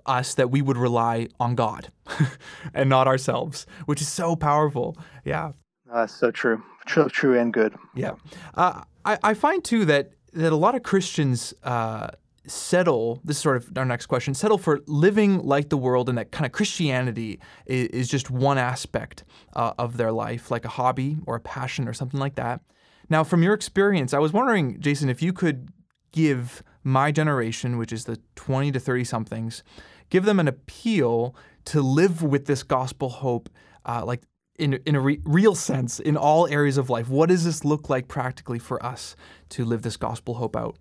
us 0.08 0.34
that 0.36 0.50
we 0.50 0.62
would 0.62 0.78
rely 0.78 1.28
on 1.40 1.56
God 1.56 1.92
and 2.74 2.90
not 2.90 3.08
ourselves, 3.08 3.66
which 3.86 4.02
is 4.02 4.08
so 4.08 4.36
powerful. 4.36 4.98
Yeah. 5.26 5.52
Uh, 5.92 6.08
so 6.08 6.32
true. 6.32 6.64
True, 6.86 7.10
true 7.10 7.38
and 7.38 7.54
good. 7.54 7.76
Yeah. 7.96 8.16
Uh, 8.56 8.84
I, 9.06 9.18
I 9.24 9.34
find 9.34 9.64
too 9.64 9.86
that, 9.86 10.12
that 10.34 10.54
a 10.54 10.56
lot 10.56 10.76
of 10.76 10.84
Christians 10.84 11.54
uh, 11.64 12.10
settle 12.48 13.20
this 13.24 13.38
is 13.38 13.44
sort 13.44 13.58
of 13.58 13.78
our 13.78 13.86
next 13.86 14.06
question 14.06 14.34
settle 14.34 14.58
for 14.58 14.80
living 14.88 15.40
like 15.40 15.70
the 15.70 15.78
world 15.78 16.08
and 16.08 16.18
that 16.18 16.32
kind 16.32 16.46
of 16.46 16.52
christianity 16.52 17.40
is, 17.66 17.88
is 17.90 18.08
just 18.08 18.32
one 18.32 18.58
aspect 18.58 19.24
uh, 19.54 19.74
of 19.78 19.98
their 19.98 20.12
life 20.12 20.50
like 20.50 20.64
a 20.64 20.70
hobby 20.70 21.18
or 21.26 21.36
a 21.36 21.40
passion 21.42 21.88
or 21.88 21.94
something 21.94 22.20
like 22.20 22.36
that 22.36 22.62
now 23.10 23.24
from 23.24 23.44
your 23.44 23.54
experience 23.54 24.14
i 24.14 24.20
was 24.20 24.32
wondering 24.32 24.80
jason 24.80 25.10
if 25.10 25.22
you 25.22 25.34
could 25.34 25.70
give 26.14 26.64
my 26.84 27.12
generation 27.12 27.78
which 27.78 27.92
is 27.92 28.06
the 28.06 28.18
20 28.36 28.72
to 28.72 28.80
30 28.80 29.04
somethings 29.04 29.64
give 30.10 30.26
them 30.26 30.40
an 30.40 30.48
appeal 30.48 31.36
to 31.66 31.82
live 31.82 32.22
with 32.22 32.46
this 32.46 32.64
gospel 32.64 33.10
hope 33.10 33.50
uh, 33.86 34.04
like 34.06 34.22
in, 34.60 34.74
in 34.86 34.96
a 34.96 35.00
re- 35.00 35.22
real 35.24 35.56
sense 35.56 36.00
in 36.00 36.18
all 36.18 36.48
areas 36.48 36.78
of 36.78 36.90
life 36.90 37.10
what 37.10 37.30
does 37.30 37.46
this 37.46 37.64
look 37.64 37.90
like 37.90 38.08
practically 38.08 38.60
for 38.60 38.84
us 38.86 39.16
to 39.50 39.64
live 39.64 39.82
this 39.82 39.98
gospel 39.98 40.36
hope 40.36 40.56
out 40.56 40.78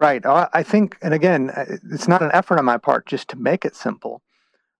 Right. 0.00 0.24
Uh, 0.24 0.48
I 0.52 0.62
think, 0.62 0.96
and 1.02 1.12
again, 1.12 1.50
uh, 1.50 1.64
it's 1.90 2.06
not 2.06 2.22
an 2.22 2.30
effort 2.32 2.58
on 2.58 2.64
my 2.64 2.78
part 2.78 3.06
just 3.06 3.28
to 3.30 3.36
make 3.36 3.64
it 3.64 3.74
simple, 3.74 4.22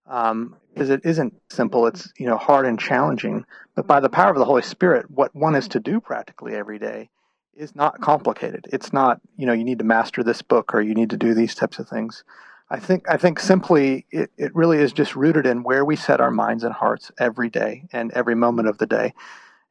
um, 0.07 0.57
because 0.73 0.91
it 0.91 1.01
isn't 1.05 1.35
simple. 1.51 1.87
It's 1.87 2.13
you 2.19 2.27
know 2.27 2.37
hard 2.37 2.67
and 2.67 2.79
challenging. 2.79 3.45
But 3.75 3.89
by 3.89 3.99
the 3.99 4.09
power 4.09 4.31
of 4.31 4.39
the 4.39 4.45
Holy 4.45 4.63
Spirit, 4.63 5.11
what 5.11 5.35
one 5.35 5.57
is 5.57 5.67
to 5.69 5.81
do 5.81 6.01
practically 6.01 6.55
every 6.55 6.79
day 6.79 7.11
is 7.57 7.75
not 7.75 8.01
complicated. 8.01 8.67
It's 8.73 8.93
not 8.93 9.21
you 9.37 9.47
know 9.47 9.53
you 9.53 9.65
need 9.65 9.81
to 9.81 9.85
master 9.85 10.23
this 10.23 10.41
book 10.41 10.73
or 10.73 10.81
you 10.81 10.95
need 10.95 11.11
to 11.11 11.17
do 11.17 11.35
these 11.35 11.57
types 11.57 11.81
of 11.81 11.89
things. 11.89 12.23
I 12.71 12.79
think 12.79 13.09
I 13.09 13.17
think 13.17 13.41
simply 13.41 14.07
it, 14.11 14.31
it 14.37 14.55
really 14.55 14.79
is 14.79 14.93
just 14.93 15.17
rooted 15.17 15.47
in 15.47 15.63
where 15.63 15.85
we 15.85 15.97
set 15.97 16.21
our 16.21 16.31
minds 16.31 16.65
and 16.65 16.75
hearts 16.75 17.11
every 17.19 17.49
day 17.49 17.85
and 17.93 18.13
every 18.13 18.35
moment 18.35 18.69
of 18.69 18.79
the 18.79 18.87
day. 18.87 19.15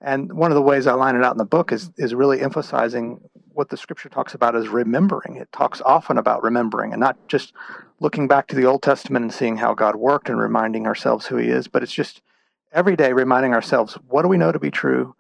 And 0.02 0.34
one 0.34 0.52
of 0.52 0.56
the 0.56 0.62
ways 0.62 0.88
I 0.88 0.94
line 0.94 1.16
it 1.16 1.24
out 1.24 1.34
in 1.34 1.38
the 1.38 1.46
book 1.46 1.72
is 1.72 1.92
is 1.98 2.16
really 2.16 2.42
emphasizing 2.42 3.20
what 3.54 3.70
the 3.70 3.78
scripture 3.78 4.10
talks 4.10 4.34
about 4.34 4.56
as 4.56 4.68
remembering. 4.68 5.36
It 5.36 5.52
talks 5.52 5.82
often 5.82 6.18
about 6.18 6.44
remembering 6.44 6.92
and 6.92 7.00
not 7.00 7.18
just 7.28 7.54
looking 8.00 8.28
back 8.28 8.48
to 8.48 8.56
the 8.56 8.66
Old 8.66 8.82
Testament 8.82 9.24
and 9.24 9.34
seeing 9.34 9.58
how 9.58 9.74
God 9.74 9.96
worked 9.96 10.30
and 10.30 10.40
reminding 10.40 10.88
ourselves 10.88 11.28
who 11.28 11.38
he 11.38 11.50
is, 11.50 11.68
but 11.68 11.84
it's 11.84 11.94
just 11.94 12.22
every 12.72 12.96
day 12.96 13.14
reminding 13.14 13.54
ourselves 13.54 13.96
what 14.08 14.24
do 14.24 14.28
we 14.28 14.38
know 14.38 14.52
to 14.52 14.60
be 14.60 14.72
true? 14.72 15.16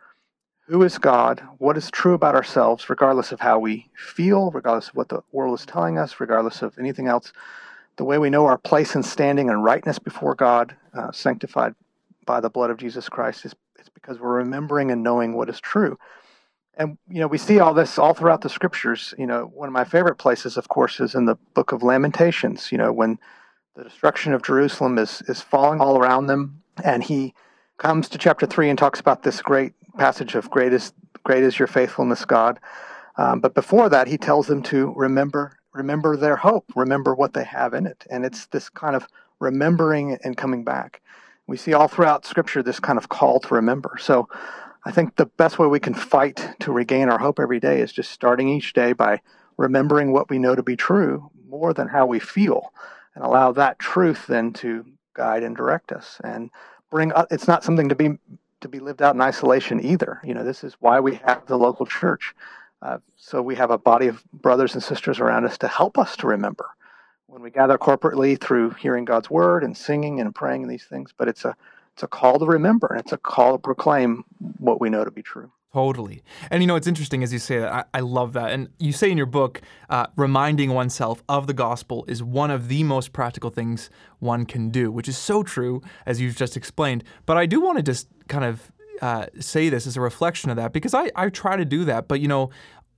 Who 0.67 0.83
is 0.83 0.97
God? 0.97 1.41
What 1.59 1.77
is 1.77 1.89
true 1.89 2.13
about 2.13 2.35
ourselves, 2.35 2.89
regardless 2.89 3.31
of 3.31 3.39
how 3.39 3.57
we 3.57 3.89
feel, 3.95 4.51
regardless 4.51 4.89
of 4.89 4.95
what 4.95 5.09
the 5.09 5.21
world 5.31 5.57
is 5.59 5.65
telling 5.65 5.97
us, 5.97 6.19
regardless 6.19 6.61
of 6.61 6.77
anything 6.77 7.07
else? 7.07 7.31
The 7.97 8.05
way 8.05 8.17
we 8.17 8.29
know 8.29 8.45
our 8.45 8.57
place 8.57 8.95
and 8.95 9.05
standing 9.05 9.49
and 9.49 9.63
rightness 9.63 9.99
before 9.99 10.35
God, 10.35 10.75
uh, 10.93 11.11
sanctified 11.11 11.75
by 12.25 12.39
the 12.39 12.49
blood 12.49 12.69
of 12.69 12.77
Jesus 12.77 13.09
Christ, 13.09 13.45
is 13.45 13.55
it's 13.79 13.89
because 13.89 14.19
we're 14.19 14.37
remembering 14.37 14.91
and 14.91 15.03
knowing 15.03 15.33
what 15.33 15.49
is 15.49 15.59
true. 15.59 15.97
And 16.75 16.97
you 17.09 17.19
know 17.19 17.27
we 17.27 17.39
see 17.39 17.59
all 17.59 17.73
this 17.73 17.97
all 17.97 18.13
throughout 18.13 18.41
the 18.41 18.49
scriptures. 18.49 19.13
You 19.17 19.25
know 19.25 19.45
one 19.45 19.67
of 19.67 19.73
my 19.73 19.83
favorite 19.83 20.17
places 20.17 20.57
of 20.57 20.69
course 20.69 20.99
is 20.99 21.15
in 21.15 21.25
the 21.25 21.35
book 21.55 21.71
of 21.71 21.81
lamentations 21.81 22.71
you 22.71 22.77
know 22.77 22.93
when 22.93 23.17
the 23.75 23.83
destruction 23.83 24.33
of 24.33 24.43
jerusalem 24.43 24.97
is 24.97 25.23
is 25.27 25.41
falling 25.41 25.81
all 25.81 25.97
around 25.97 26.27
them. 26.27 26.61
And 26.83 27.03
he 27.03 27.33
comes 27.77 28.09
to 28.09 28.17
chapter 28.19 28.45
3 28.45 28.69
and 28.69 28.77
talks 28.77 28.99
about 28.99 29.23
this 29.23 29.41
great 29.41 29.73
passage 29.97 30.35
of 30.35 30.51
great 30.51 30.71
is 30.71 30.93
great 31.23 31.43
is 31.43 31.57
your 31.57 31.67
faithfulness 31.67 32.25
god. 32.25 32.59
Um, 33.17 33.39
but 33.39 33.55
before 33.55 33.89
that 33.89 34.07
he 34.07 34.17
tells 34.19 34.45
them 34.45 34.61
to 34.63 34.93
remember 34.95 35.57
remember 35.77 36.17
their 36.17 36.35
hope 36.35 36.65
remember 36.75 37.15
what 37.15 37.33
they 37.33 37.43
have 37.43 37.73
in 37.73 37.85
it. 37.85 38.05
And 38.09 38.25
it's 38.25 38.47
this 38.47 38.69
kind 38.69 38.95
of 38.95 39.07
remembering 39.39 40.17
and 40.23 40.35
coming 40.35 40.63
back. 40.63 41.01
We 41.45 41.57
see 41.57 41.73
all 41.73 41.87
throughout 41.87 42.25
scripture 42.25 42.61
this 42.61 42.79
kind 42.79 42.97
of 42.97 43.09
call 43.09 43.39
to 43.41 43.53
remember. 43.55 43.97
So 43.99 44.27
I 44.85 44.91
think 44.91 45.15
the 45.15 45.25
best 45.25 45.59
way 45.59 45.67
we 45.67 45.79
can 45.79 45.93
fight 45.93 46.55
to 46.59 46.71
regain 46.71 47.09
our 47.09 47.19
hope 47.19 47.39
every 47.39 47.59
day 47.59 47.81
is 47.81 47.91
just 47.91 48.11
starting 48.11 48.49
each 48.49 48.73
day 48.73 48.93
by 48.93 49.21
remembering 49.57 50.11
what 50.11 50.29
we 50.29 50.39
know 50.39 50.55
to 50.55 50.63
be 50.63 50.75
true 50.75 51.29
more 51.47 51.73
than 51.73 51.87
how 51.87 52.05
we 52.05 52.19
feel 52.19 52.71
and 53.15 53.23
allow 53.23 53.51
that 53.51 53.79
truth 53.79 54.27
then 54.27 54.53
to 54.53 54.85
guide 55.13 55.43
and 55.43 55.55
direct 55.55 55.91
us 55.91 56.19
and 56.23 56.49
bring 56.91 57.11
it's 57.31 57.47
not 57.47 57.63
something 57.63 57.89
to 57.89 57.95
be 57.95 58.17
to 58.61 58.67
be 58.67 58.79
lived 58.79 59.01
out 59.01 59.15
in 59.15 59.21
isolation 59.21 59.83
either. 59.83 60.19
You 60.23 60.33
know 60.33 60.43
this 60.43 60.63
is 60.63 60.75
why 60.79 60.99
we 60.99 61.15
have 61.15 61.45
the 61.45 61.57
local 61.57 61.85
church 61.85 62.33
uh, 62.81 62.97
so 63.15 63.41
we 63.41 63.55
have 63.55 63.71
a 63.71 63.77
body 63.77 64.07
of 64.07 64.23
brothers 64.31 64.73
and 64.73 64.83
sisters 64.83 65.19
around 65.19 65.45
us 65.45 65.57
to 65.57 65.67
help 65.67 65.97
us 65.97 66.15
to 66.17 66.27
remember 66.27 66.65
when 67.27 67.41
we 67.41 67.49
gather 67.49 67.77
corporately 67.77 68.39
through 68.39 68.71
hearing 68.71 69.05
god's 69.05 69.29
word 69.29 69.63
and 69.63 69.75
singing 69.75 70.19
and 70.19 70.33
praying 70.35 70.63
and 70.63 70.71
these 70.71 70.85
things 70.85 71.13
but 71.17 71.27
it's 71.27 71.45
a 71.45 71.55
it's 71.97 72.03
a 72.03 72.07
call 72.07 72.37
to 72.37 72.45
remember 72.45 72.85
and 72.91 72.99
it's 72.99 73.11
a 73.11 73.17
call 73.17 73.53
to 73.53 73.57
proclaim 73.57 74.23
what 74.59 74.79
we 74.79 74.87
know 74.87 75.03
to 75.03 75.09
be 75.09 75.23
true. 75.23 75.51
Totally. 75.73 76.21
And 76.51 76.61
you 76.61 76.67
know, 76.67 76.75
it's 76.75 76.85
interesting 76.85 77.23
as 77.23 77.33
you 77.33 77.39
say 77.39 77.57
that. 77.57 77.73
I, 77.73 77.85
I 77.91 77.99
love 78.01 78.33
that. 78.33 78.51
And 78.51 78.69
you 78.77 78.91
say 78.91 79.09
in 79.09 79.17
your 79.17 79.25
book, 79.25 79.61
uh, 79.89 80.05
reminding 80.15 80.75
oneself 80.75 81.23
of 81.27 81.47
the 81.47 81.55
gospel 81.55 82.05
is 82.07 82.21
one 82.21 82.51
of 82.51 82.67
the 82.67 82.83
most 82.83 83.13
practical 83.13 83.49
things 83.49 83.89
one 84.19 84.45
can 84.45 84.69
do, 84.69 84.91
which 84.91 85.07
is 85.07 85.17
so 85.17 85.41
true, 85.41 85.81
as 86.05 86.21
you've 86.21 86.35
just 86.35 86.55
explained. 86.55 87.03
But 87.25 87.35
I 87.35 87.47
do 87.47 87.61
want 87.61 87.77
to 87.77 87.83
just 87.83 88.07
kind 88.27 88.45
of 88.45 88.71
uh, 89.01 89.27
say 89.39 89.69
this 89.69 89.87
as 89.87 89.97
a 89.97 90.01
reflection 90.01 90.49
of 90.49 90.57
that 90.57 90.73
because 90.73 90.93
I, 90.93 91.11
I 91.15 91.29
try 91.29 91.55
to 91.55 91.65
do 91.65 91.85
that. 91.85 92.07
But 92.07 92.19
you 92.19 92.27
know, 92.27 92.49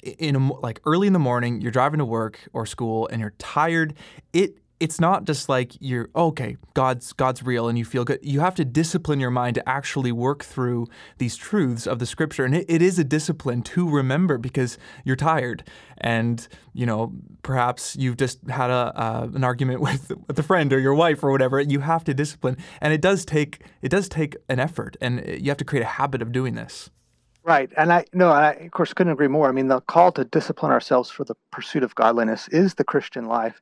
in 0.04 0.36
a, 0.36 0.54
like 0.54 0.82
early 0.86 1.08
in 1.08 1.14
the 1.14 1.20
morning, 1.20 1.62
you're 1.62 1.72
driving 1.72 2.00
to 2.00 2.06
work 2.06 2.40
or 2.54 2.66
school 2.66 3.08
and 3.12 3.20
you're 3.20 3.36
tired. 3.38 3.96
It 4.34 4.58
it's 4.80 5.00
not 5.00 5.26
just 5.26 5.50
like 5.50 5.74
you're 5.80 6.10
okay 6.16 6.58
god's 6.74 7.14
god's 7.14 7.44
real 7.44 7.68
and 7.68 7.78
you 7.78 7.86
feel 7.86 8.04
good 8.04 8.20
you 8.22 8.40
have 8.40 8.56
to 8.56 8.66
discipline 8.66 9.20
your 9.20 9.30
mind 9.30 9.56
to 9.56 9.70
actually 9.70 10.12
work 10.12 10.44
through 10.44 10.88
these 11.18 11.36
truths 11.36 11.86
of 11.86 12.00
the 12.00 12.06
scripture 12.06 12.46
and 12.46 12.56
it, 12.56 12.66
it 12.68 12.82
is 12.82 12.98
a 12.98 13.04
discipline 13.04 13.62
to 13.62 13.90
remember 13.90 14.38
because 14.38 14.78
you're 15.04 15.16
tired 15.16 15.64
and 15.98 16.48
you 16.74 16.86
know 16.86 17.14
perhaps 17.44 17.96
you've 17.96 18.18
just 18.18 18.40
had 18.50 18.70
a 18.70 18.94
uh, 18.96 19.28
an 19.34 19.44
argument 19.44 19.82
with 19.88 20.12
with 20.28 20.38
a 20.40 20.44
friend 20.44 20.72
or 20.72 20.80
your 20.80 20.94
wife 20.94 21.24
or 21.24 21.32
whatever 21.32 21.60
you 21.60 21.80
have 21.80 22.04
to 22.04 22.14
discipline 22.14 22.58
and 22.82 22.94
it 22.94 23.02
does 23.02 23.26
take 23.26 23.62
it 23.82 23.90
does 23.90 24.08
take 24.10 24.36
an 24.48 24.60
effort 24.60 24.96
and 25.02 25.24
you 25.28 25.50
have 25.50 25.58
to 25.58 25.66
create 25.66 25.84
a 25.84 25.86
habit 25.86 26.22
of 26.22 26.32
doing 26.32 26.56
this 26.56 26.90
Right. 27.44 27.72
And 27.78 27.92
I 27.92 28.06
no, 28.14 28.30
I 28.30 28.52
of 28.52 28.72
course 28.72 28.94
couldn't 28.94 29.14
agree 29.14 29.28
more. 29.28 29.48
I 29.48 29.52
mean, 29.52 29.70
the 29.70 29.82
call 29.82 30.12
to 30.12 30.26
discipline 30.26 30.72
ourselves 30.72 31.10
for 31.10 31.24
the 31.24 31.36
pursuit 31.52 31.84
of 31.84 31.96
godliness 31.96 32.48
is 32.50 32.76
the 32.76 32.84
Christian 32.84 33.26
life. 33.26 33.62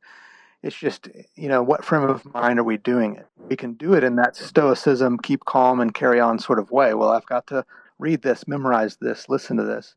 It's 0.64 0.76
just, 0.76 1.08
you 1.36 1.50
know, 1.50 1.62
what 1.62 1.86
frame 1.86 2.04
of 2.04 2.26
mind 2.34 2.60
are 2.60 2.64
we 2.64 2.78
doing 2.78 3.16
it? 3.16 3.28
We 3.38 3.56
can 3.56 3.74
do 3.74 3.94
it 3.94 4.04
in 4.04 4.16
that 4.16 4.36
stoicism, 4.36 5.20
keep 5.20 5.46
calm 5.46 5.80
and 5.80 5.94
carry 5.94 6.20
on 6.20 6.40
sort 6.40 6.60
of 6.60 6.72
way. 6.72 6.94
Well, 6.94 7.10
I've 7.10 7.26
got 7.26 7.48
to 7.48 7.64
read 8.00 8.22
this, 8.22 8.48
memorize 8.48 8.98
this, 8.98 9.30
listen 9.30 9.58
to 9.58 9.64
this. 9.64 9.96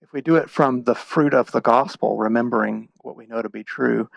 If 0.00 0.12
we 0.12 0.20
do 0.20 0.36
it 0.36 0.48
from 0.48 0.84
the 0.84 0.94
fruit 0.94 1.34
of 1.34 1.50
the 1.52 1.60
gospel, 1.60 2.16
remembering 2.16 2.88
what 3.02 3.16
we 3.16 3.26
know 3.26 3.42
to 3.42 3.48
be 3.48 3.64
true, 3.64 4.08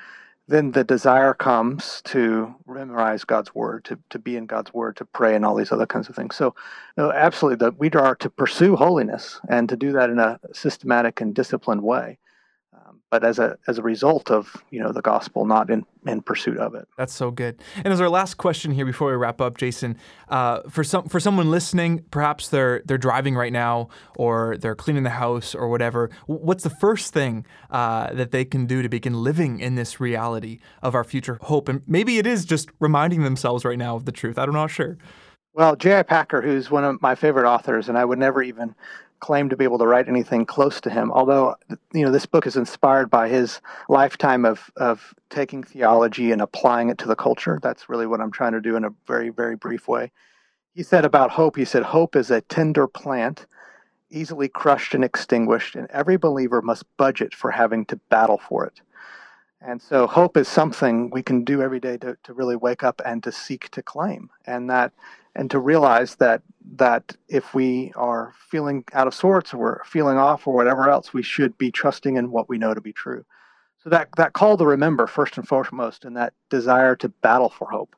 then 0.48 0.72
the 0.72 0.84
desire 0.84 1.34
comes 1.34 2.02
to 2.06 2.56
memorize 2.68 3.24
God's 3.24 3.54
word, 3.54 3.84
to, 3.86 4.00
to 4.10 4.20
be 4.20 4.38
in 4.38 4.46
God's 4.46 4.74
word, 4.74 4.96
to 4.98 5.06
pray, 5.06 5.36
and 5.36 5.46
all 5.46 5.56
these 5.56 5.72
other 5.72 5.86
kinds 5.86 6.10
of 6.10 6.16
things. 6.16 6.36
So, 6.36 6.56
no, 6.98 7.12
absolutely, 7.12 7.66
that 7.66 7.80
we 7.80 7.90
are 7.92 8.16
to 8.16 8.30
pursue 8.30 8.76
holiness 8.76 9.40
and 9.50 9.68
to 9.70 9.76
do 9.76 9.92
that 9.94 10.10
in 10.10 10.20
a 10.20 10.40
systematic 10.54 11.22
and 11.22 11.34
disciplined 11.34 11.84
way 11.84 12.18
but 13.12 13.26
as 13.26 13.38
a 13.38 13.58
as 13.68 13.78
a 13.78 13.84
result 13.84 14.32
of 14.32 14.64
you 14.72 14.82
know 14.82 14.92
the 14.92 15.02
gospel, 15.02 15.46
not 15.46 15.70
in 15.70 15.86
in 16.08 16.22
pursuit 16.22 16.58
of 16.58 16.74
it. 16.74 16.88
That's 16.98 17.14
so 17.14 17.30
good. 17.30 17.62
And 17.76 17.90
as 17.90 18.02
our 18.02 18.10
last 18.10 18.36
question 18.36 18.72
here 18.72 18.86
before 18.86 19.10
we 19.10 19.16
wrap 19.16 19.40
up, 19.42 19.58
Jason, 19.58 19.98
uh, 20.30 20.62
for 20.70 20.84
some 20.84 21.08
for 21.10 21.20
someone 21.20 21.52
listening, 21.52 22.04
perhaps 22.10 22.48
they're 22.48 22.82
they're 22.86 22.98
driving 22.98 23.36
right 23.36 23.52
now 23.52 23.90
or 24.16 24.58
they're 24.58 24.76
cleaning 24.76 25.04
the 25.04 25.12
house 25.12 25.54
or 25.54 25.68
whatever. 25.68 26.10
What's 26.26 26.64
the 26.64 26.72
first 26.72 27.14
thing 27.14 27.46
uh, 27.70 28.14
that 28.14 28.32
they 28.32 28.46
can 28.46 28.66
do 28.66 28.82
to 28.82 28.90
begin 28.90 29.22
living 29.22 29.60
in 29.60 29.76
this 29.76 30.00
reality 30.00 30.60
of 30.82 30.96
our 30.96 31.04
future 31.04 31.38
hope? 31.42 31.68
And 31.68 31.82
maybe 31.86 32.18
it 32.18 32.26
is 32.26 32.46
just 32.46 32.70
reminding 32.80 33.24
themselves 33.24 33.66
right 33.66 33.78
now 33.78 33.98
of 33.98 34.06
the 34.06 34.14
truth. 34.14 34.40
I'm 34.40 34.54
not 34.54 34.72
sure. 34.72 34.98
Well, 35.54 35.76
J.I. 35.76 36.04
Packer, 36.04 36.42
who's 36.42 36.72
one 36.72 36.86
of 36.86 37.02
my 37.02 37.14
favorite 37.14 37.46
authors, 37.46 37.90
and 37.90 37.98
I 37.98 38.06
would 38.06 38.18
never 38.18 38.42
even 38.42 38.74
claim 39.22 39.48
to 39.50 39.56
be 39.56 39.64
able 39.64 39.78
to 39.78 39.88
write 39.88 40.10
anything 40.10 40.46
close 40.46 40.82
to 40.82 40.90
him. 40.90 41.12
Although, 41.12 41.56
you 41.94 42.04
know, 42.04 42.12
this 42.12 42.26
book 42.26 42.46
is 42.46 42.58
inspired 42.58 43.10
by 43.10 43.30
his 43.30 43.62
lifetime 43.88 44.44
of, 44.44 44.70
of 44.76 45.14
taking 45.30 45.64
theology 45.64 46.32
and 46.32 46.42
applying 46.42 46.90
it 46.90 46.98
to 46.98 47.08
the 47.08 47.16
culture. 47.16 47.60
That's 47.62 47.88
really 47.88 48.08
what 48.08 48.20
I'm 48.20 48.32
trying 48.32 48.54
to 48.54 48.62
do 48.62 48.76
in 48.76 48.84
a 48.84 48.94
very, 49.08 49.30
very 49.30 49.56
brief 49.56 49.88
way. 49.88 50.12
He 50.74 50.84
said 50.84 51.06
about 51.06 51.32
hope, 51.32 51.56
he 51.56 51.66
said, 51.66 51.84
Hope 51.84 52.16
is 52.16 52.32
a 52.32 52.42
tender 52.42 52.88
plant, 52.88 53.46
easily 54.10 54.50
crushed 54.50 54.94
and 54.94 55.04
extinguished, 55.04 55.76
and 55.76 55.90
every 55.92 56.18
believer 56.18 56.62
must 56.62 56.86
budget 56.98 57.34
for 57.34 57.52
having 57.52 57.86
to 57.86 57.98
battle 58.10 58.38
for 58.38 58.66
it. 58.66 58.82
And 59.62 59.82
so, 59.82 60.08
hope 60.08 60.38
is 60.38 60.48
something 60.48 61.12
we 61.12 61.22
can 61.22 61.44
do 61.44 61.62
every 61.62 61.80
day 61.80 61.98
to, 61.98 62.18
to 62.24 62.34
really 62.34 62.56
wake 62.56 62.84
up 62.84 63.02
and 63.06 63.22
to 63.24 63.32
seek 63.32 63.70
to 63.72 63.84
claim. 63.84 64.30
And 64.46 64.70
that 64.70 64.92
and 65.36 65.50
to 65.52 65.60
realize 65.60 66.16
that 66.16 66.42
that 66.76 67.16
if 67.28 67.54
we 67.54 67.92
are 67.96 68.34
feeling 68.50 68.84
out 68.94 69.08
of 69.08 69.14
sorts 69.14 69.54
or 69.54 69.58
we're 69.58 69.84
feeling 69.84 70.18
off 70.18 70.48
or 70.48 70.54
whatever 70.54 70.90
else, 70.90 71.14
we 71.14 71.24
should 71.24 71.58
be 71.58 71.72
trusting 71.72 72.16
in 72.16 72.32
what 72.32 72.48
we 72.48 72.58
know 72.58 72.74
to 72.74 72.82
be 72.82 72.94
true. 72.94 73.26
So 73.84 73.90
that 73.90 74.10
that 74.18 74.34
call 74.34 74.58
to 74.58 74.66
remember 74.66 75.08
first 75.08 75.38
and 75.38 75.48
foremost, 75.48 76.06
and 76.06 76.16
that 76.18 76.34
desire 76.50 76.96
to 76.98 77.10
battle 77.10 77.50
for 77.50 77.70
hope, 77.70 77.96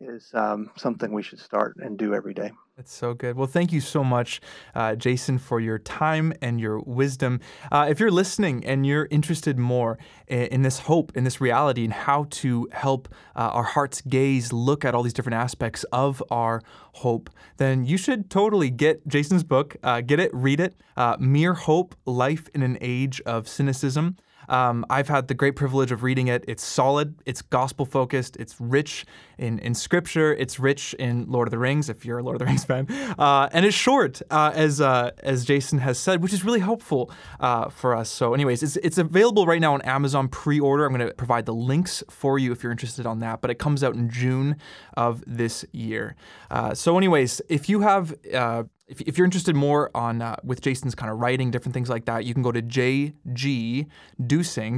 is 0.00 0.30
um, 0.34 0.70
something 0.76 1.12
we 1.12 1.22
should 1.22 1.40
start 1.40 1.76
and 1.78 1.98
do 1.98 2.14
every 2.14 2.34
day. 2.34 2.52
That's 2.76 2.94
so 2.94 3.12
good. 3.12 3.36
Well, 3.36 3.48
thank 3.48 3.72
you 3.72 3.80
so 3.80 4.04
much, 4.04 4.40
uh, 4.72 4.94
Jason, 4.94 5.38
for 5.38 5.58
your 5.58 5.80
time 5.80 6.32
and 6.40 6.60
your 6.60 6.78
wisdom. 6.78 7.40
Uh, 7.72 7.88
if 7.90 7.98
you're 7.98 8.12
listening 8.12 8.64
and 8.64 8.86
you're 8.86 9.08
interested 9.10 9.58
more 9.58 9.98
in, 10.28 10.42
in, 10.42 10.62
this 10.62 10.78
hope, 10.78 11.16
in 11.16 11.24
this 11.24 11.40
reality, 11.40 11.82
and 11.82 11.92
how 11.92 12.26
to 12.30 12.68
help 12.70 13.08
uh, 13.34 13.50
our 13.52 13.64
heart's 13.64 14.00
gaze 14.02 14.52
look 14.52 14.84
at 14.84 14.94
all 14.94 15.02
these 15.02 15.12
different 15.12 15.34
aspects 15.34 15.82
of 15.92 16.22
our 16.30 16.62
hope, 16.92 17.30
then 17.56 17.84
you 17.84 17.96
should 17.96 18.30
totally 18.30 18.70
get 18.70 19.06
Jason's 19.08 19.42
book, 19.42 19.76
uh, 19.82 20.00
get 20.00 20.20
it, 20.20 20.30
read 20.32 20.60
it. 20.60 20.80
Uh, 20.96 21.16
Mere 21.18 21.54
Hope 21.54 21.96
Life 22.06 22.48
in 22.54 22.62
an 22.62 22.78
Age 22.80 23.20
of 23.22 23.48
Cynicism. 23.48 24.16
Um, 24.48 24.84
I've 24.88 25.08
had 25.08 25.28
the 25.28 25.34
great 25.34 25.56
privilege 25.56 25.92
of 25.92 26.02
reading 26.02 26.28
it. 26.28 26.44
It's 26.48 26.64
solid, 26.64 27.16
it's 27.26 27.42
gospel 27.42 27.84
focused, 27.84 28.36
it's 28.36 28.60
rich 28.60 29.04
in, 29.36 29.58
in 29.58 29.74
scripture, 29.74 30.34
it's 30.34 30.58
rich 30.58 30.94
in 30.94 31.26
Lord 31.28 31.48
of 31.48 31.50
the 31.50 31.58
Rings, 31.58 31.88
if 31.88 32.04
you're 32.04 32.18
a 32.18 32.22
Lord 32.22 32.36
of 32.36 32.38
the 32.40 32.46
Rings 32.46 32.64
fan, 32.70 32.86
uh, 33.18 33.48
and 33.52 33.66
it's 33.66 33.76
short, 33.76 34.22
uh, 34.30 34.52
as 34.54 34.80
uh, 34.80 35.10
as 35.22 35.44
Jason 35.44 35.78
has 35.78 35.98
said, 35.98 36.22
which 36.22 36.32
is 36.32 36.44
really 36.44 36.60
helpful 36.60 37.10
uh, 37.40 37.68
for 37.68 37.94
us. 37.94 38.08
So, 38.08 38.34
anyways, 38.34 38.62
it's, 38.62 38.76
it's 38.76 38.98
available 38.98 39.46
right 39.46 39.60
now 39.60 39.74
on 39.74 39.82
Amazon 39.82 40.28
pre 40.28 40.58
order. 40.60 40.86
I'm 40.86 40.94
going 40.94 41.06
to 41.06 41.14
provide 41.14 41.46
the 41.46 41.54
links 41.54 42.02
for 42.08 42.38
you 42.38 42.52
if 42.52 42.62
you're 42.62 42.72
interested 42.72 43.06
on 43.06 43.20
that, 43.20 43.40
but 43.40 43.50
it 43.50 43.58
comes 43.58 43.84
out 43.84 43.94
in 43.94 44.08
June 44.08 44.56
of 44.96 45.22
this 45.26 45.64
year. 45.72 46.16
Uh, 46.50 46.74
so, 46.74 46.96
anyways, 46.96 47.40
if 47.48 47.68
you 47.68 47.80
have 47.80 48.14
uh, 48.32 48.64
if, 48.88 49.00
if 49.02 49.18
you're 49.18 49.24
interested 49.24 49.54
more 49.54 49.90
on 49.94 50.22
uh, 50.22 50.36
with 50.42 50.60
Jason's 50.60 50.94
kind 50.94 51.12
of 51.12 51.18
writing, 51.18 51.50
different 51.50 51.74
things 51.74 51.88
like 51.88 52.06
that, 52.06 52.24
you 52.24 52.34
can 52.34 52.42
go 52.42 52.52
to 52.52 52.62
jg 52.62 53.86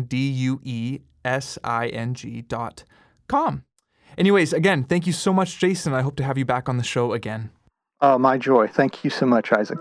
d 0.09 0.29
u 0.31 0.61
e 0.63 0.99
s 1.25 1.59
i 1.65 1.87
n 1.89 2.15
g 2.15 2.43
dot 2.43 2.85
com. 3.29 3.65
Anyways, 4.19 4.53
again, 4.53 4.85
thank 4.85 5.07
you 5.07 5.13
so 5.13 5.33
much, 5.33 5.59
Jason. 5.59 5.95
I 5.95 6.03
hope 6.03 6.17
to 6.17 6.25
have 6.25 6.37
you 6.37 6.45
back 6.45 6.69
on 6.69 6.77
the 6.77 6.85
show 6.85 7.13
again. 7.13 7.51
Oh, 8.01 8.19
my 8.19 8.39
joy. 8.39 8.67
Thank 8.67 9.05
you 9.05 9.11
so 9.11 9.27
much, 9.27 9.53
Isaac. 9.53 9.79